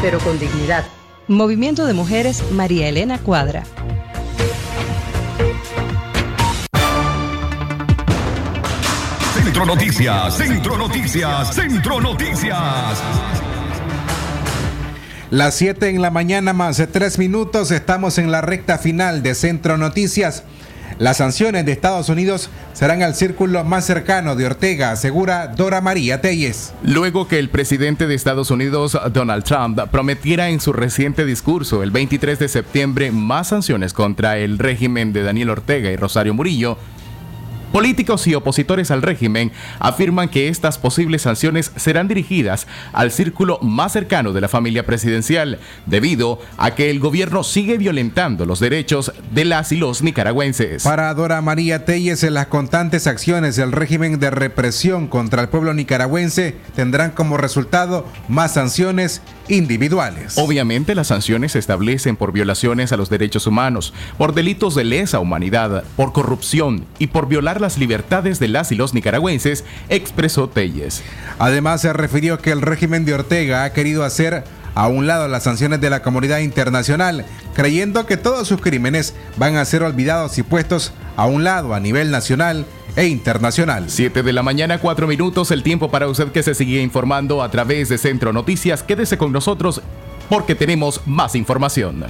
[0.00, 0.84] pero con dignidad.
[1.26, 3.64] Movimiento de Mujeres María Elena Cuadra.
[9.34, 13.02] Centro Noticias, Centro Noticias, Centro Noticias.
[15.30, 19.34] Las 7 en la mañana más de 3 minutos estamos en la recta final de
[19.34, 20.42] Centro Noticias.
[20.98, 26.22] Las sanciones de Estados Unidos serán al círculo más cercano de Ortega, asegura Dora María
[26.22, 26.72] Telles.
[26.82, 31.90] Luego que el presidente de Estados Unidos, Donald Trump, prometiera en su reciente discurso el
[31.90, 36.78] 23 de septiembre más sanciones contra el régimen de Daniel Ortega y Rosario Murillo,
[37.72, 43.92] Políticos y opositores al régimen afirman que estas posibles sanciones serán dirigidas al círculo más
[43.92, 49.44] cercano de la familia presidencial, debido a que el gobierno sigue violentando los derechos de
[49.44, 50.82] las y los nicaragüenses.
[50.82, 56.56] Para Dora María Telles, las constantes acciones del régimen de represión contra el pueblo nicaragüense
[56.74, 60.36] tendrán como resultado más sanciones individuales.
[60.36, 65.20] Obviamente las sanciones se establecen por violaciones a los derechos humanos, por delitos de lesa
[65.20, 71.02] humanidad, por corrupción y por violar las libertades de las y los nicaragüenses, expresó Telles.
[71.38, 74.44] Además se refirió que el régimen de Ortega ha querido hacer
[74.74, 79.56] a un lado las sanciones de la comunidad internacional, creyendo que todos sus crímenes van
[79.56, 83.86] a ser olvidados y puestos a un lado a nivel nacional e internacional.
[83.88, 87.50] 7 de la mañana, 4 minutos, el tiempo para usted que se sigue informando a
[87.50, 88.82] través de Centro Noticias.
[88.82, 89.82] Quédese con nosotros
[90.28, 92.04] porque tenemos más información.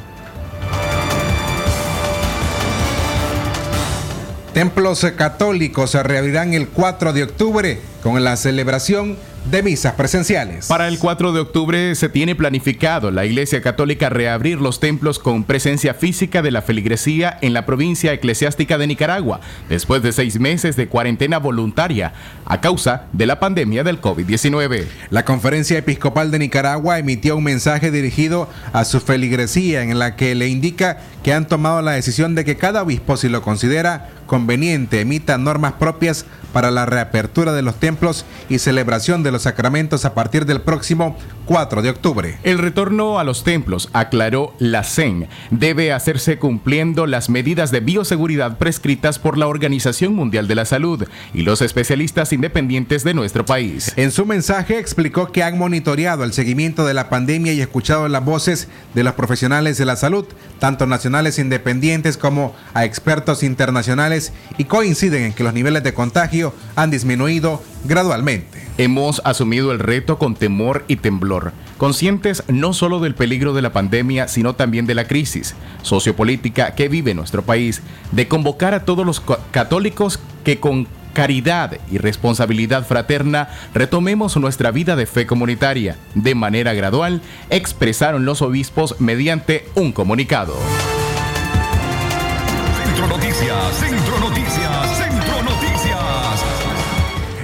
[4.58, 9.16] Templos católicos se reabrirán el 4 de octubre con la celebración
[9.50, 10.66] de misas presenciales.
[10.66, 15.44] Para el 4 de octubre se tiene planificado la Iglesia Católica reabrir los templos con
[15.44, 20.74] presencia física de la feligresía en la provincia eclesiástica de Nicaragua, después de seis meses
[20.74, 22.12] de cuarentena voluntaria
[22.44, 24.86] a causa de la pandemia del COVID-19.
[25.10, 30.34] La Conferencia Episcopal de Nicaragua emitió un mensaje dirigido a su feligresía en la que
[30.34, 35.00] le indica que han tomado la decisión de que cada obispo, si lo considera conveniente,
[35.00, 40.14] emita normas propias para la reapertura de los templos y celebración de los sacramentos a
[40.14, 41.16] partir del próximo
[41.46, 42.38] 4 de octubre.
[42.42, 48.58] El retorno a los templos, aclaró la CEN, debe hacerse cumpliendo las medidas de bioseguridad
[48.58, 53.92] prescritas por la Organización Mundial de la Salud y los especialistas independientes de nuestro país.
[53.96, 58.24] En su mensaje explicó que han monitoreado el seguimiento de la pandemia y escuchado las
[58.24, 60.26] voces de los profesionales de la salud,
[60.58, 64.17] tanto nacionales independientes como a expertos internacionales,
[64.56, 68.66] y coinciden en que los niveles de contagio han disminuido gradualmente.
[68.78, 73.72] Hemos asumido el reto con temor y temblor, conscientes no solo del peligro de la
[73.72, 79.04] pandemia, sino también de la crisis sociopolítica que vive nuestro país, de convocar a todos
[79.04, 85.96] los católicos que con caridad y responsabilidad fraterna retomemos nuestra vida de fe comunitaria.
[86.14, 90.54] De manera gradual, expresaron los obispos mediante un comunicado.
[92.98, 96.00] Centro Noticias, Centro Noticias, Centro Noticias.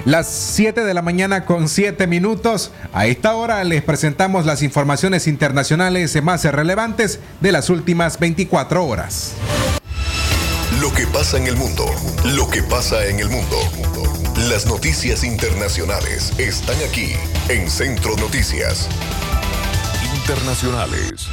[0.03, 2.71] Las 7 de la mañana con 7 minutos.
[2.91, 9.31] A esta hora les presentamos las informaciones internacionales más relevantes de las últimas 24 horas.
[10.81, 11.85] Lo que pasa en el mundo,
[12.25, 13.55] lo que pasa en el mundo.
[14.49, 17.13] Las noticias internacionales están aquí
[17.47, 18.89] en Centro Noticias.
[20.17, 21.29] Internacionales.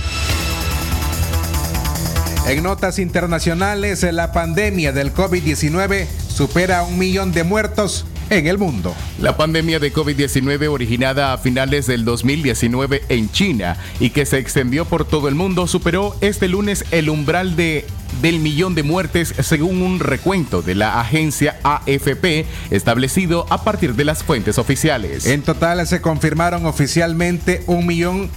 [2.47, 8.95] En notas internacionales, la pandemia del COVID-19 supera un millón de muertos en el mundo.
[9.20, 14.84] La pandemia de COVID-19 originada a finales del 2019 en China y que se extendió
[14.86, 17.86] por todo el mundo superó este lunes el umbral de
[18.20, 24.05] del millón de muertes según un recuento de la agencia AFP establecido a partir de
[24.05, 25.26] las fuentes oficiales.
[25.26, 28.30] En total se confirmaron oficialmente un millón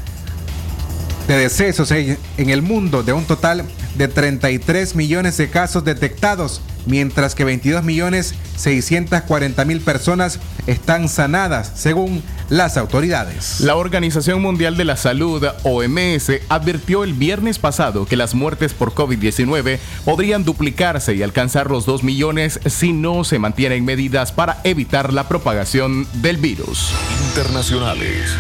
[1.27, 3.63] de decesos en el mundo de un total
[3.95, 11.71] de 33 millones de casos detectados, mientras que 22 millones 640 mil personas están sanadas,
[11.75, 13.59] según las autoridades.
[13.61, 18.93] La Organización Mundial de la Salud, OMS, advirtió el viernes pasado que las muertes por
[18.93, 25.13] COVID-19 podrían duplicarse y alcanzar los 2 millones si no se mantienen medidas para evitar
[25.13, 26.91] la propagación del virus.
[27.29, 28.35] Internacionales.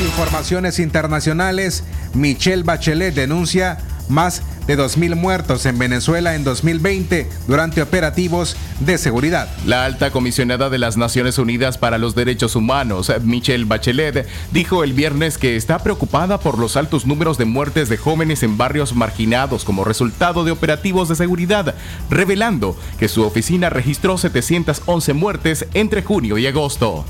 [0.00, 1.84] Informaciones internacionales.
[2.14, 3.78] Michelle Bachelet denuncia
[4.08, 9.48] más de 2.000 muertos en Venezuela en 2020 durante operativos de seguridad.
[9.66, 14.92] La alta comisionada de las Naciones Unidas para los Derechos Humanos, Michelle Bachelet, dijo el
[14.92, 19.64] viernes que está preocupada por los altos números de muertes de jóvenes en barrios marginados
[19.64, 21.74] como resultado de operativos de seguridad,
[22.10, 27.04] revelando que su oficina registró 711 muertes entre junio y agosto.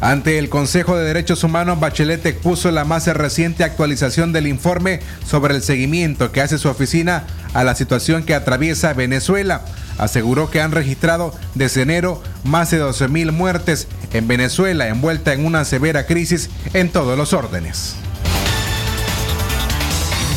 [0.00, 5.54] Ante el Consejo de Derechos Humanos, Bachelet expuso la más reciente actualización del informe sobre
[5.54, 9.62] el seguimiento que hace su oficina a la situación que atraviesa Venezuela.
[9.98, 15.64] Aseguró que han registrado desde enero más de 12.000 muertes en Venezuela, envuelta en una
[15.64, 17.96] severa crisis en todos los órdenes.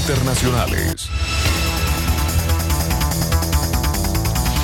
[0.02, 1.10] Internacionales.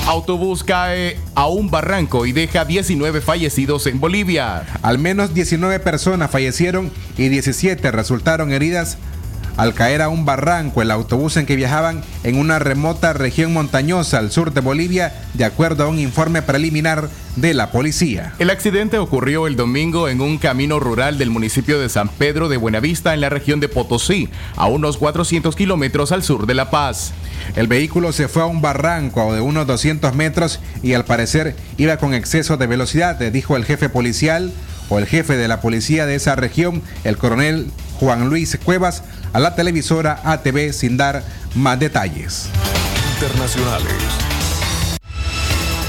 [0.07, 4.63] Autobús cae a un barranco y deja 19 fallecidos en Bolivia.
[4.83, 8.99] Al menos 19 personas fallecieron y 17 resultaron heridas
[9.57, 14.19] al caer a un barranco el autobús en que viajaban en una remota región montañosa
[14.19, 18.33] al sur de Bolivia, de acuerdo a un informe preliminar de la policía.
[18.39, 22.57] El accidente ocurrió el domingo en un camino rural del municipio de San Pedro de
[22.57, 27.13] Buenavista en la región de Potosí, a unos 400 kilómetros al sur de La Paz.
[27.55, 31.97] El vehículo se fue a un barranco de unos 200 metros y al parecer iba
[31.97, 34.51] con exceso de velocidad, dijo el jefe policial
[34.89, 39.39] o el jefe de la policía de esa región, el coronel Juan Luis Cuevas, a
[39.39, 41.23] la televisora ATV sin dar
[41.55, 42.49] más detalles.
[43.13, 43.93] Internacionales.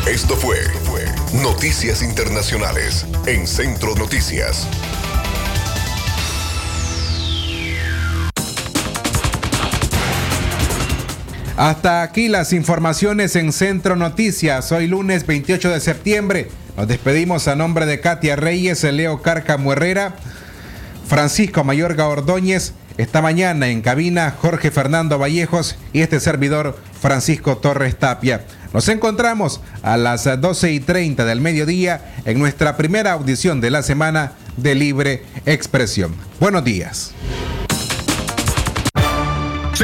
[0.06, 1.04] Esto fue, fue
[1.42, 4.66] Noticias Internacionales en Centro Noticias.
[11.56, 14.70] Hasta aquí las informaciones en Centro Noticias.
[14.72, 16.48] Hoy lunes 28 de septiembre.
[16.76, 20.14] Nos despedimos a nombre de Katia Reyes, Leo Cárcamo Herrera,
[21.08, 22.74] Francisco Mayorga Ordóñez.
[22.98, 28.44] Esta mañana en cabina Jorge Fernando Vallejos y este servidor Francisco Torres Tapia.
[28.74, 33.82] Nos encontramos a las 12 y 30 del mediodía en nuestra primera audición de la
[33.82, 36.14] semana de Libre Expresión.
[36.40, 37.14] Buenos días.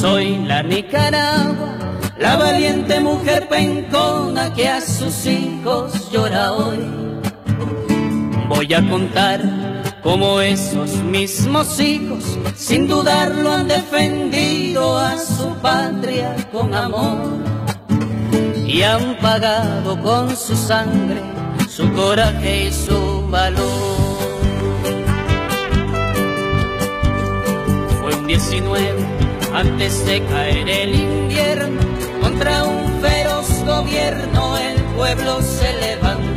[0.00, 1.78] Soy la Nicaragua,
[2.18, 6.78] la valiente mujer pencona que a sus hijos llora hoy.
[8.48, 9.40] Voy a contar
[10.02, 12.24] cómo esos mismos hijos,
[12.56, 17.18] sin dudarlo, han defendido a su patria con amor
[18.66, 21.22] y han pagado con su sangre
[21.68, 23.62] su coraje y su valor.
[28.00, 29.23] Fue un 19
[29.54, 31.80] antes de caer el invierno,
[32.20, 36.33] contra un feroz gobierno el pueblo se levantó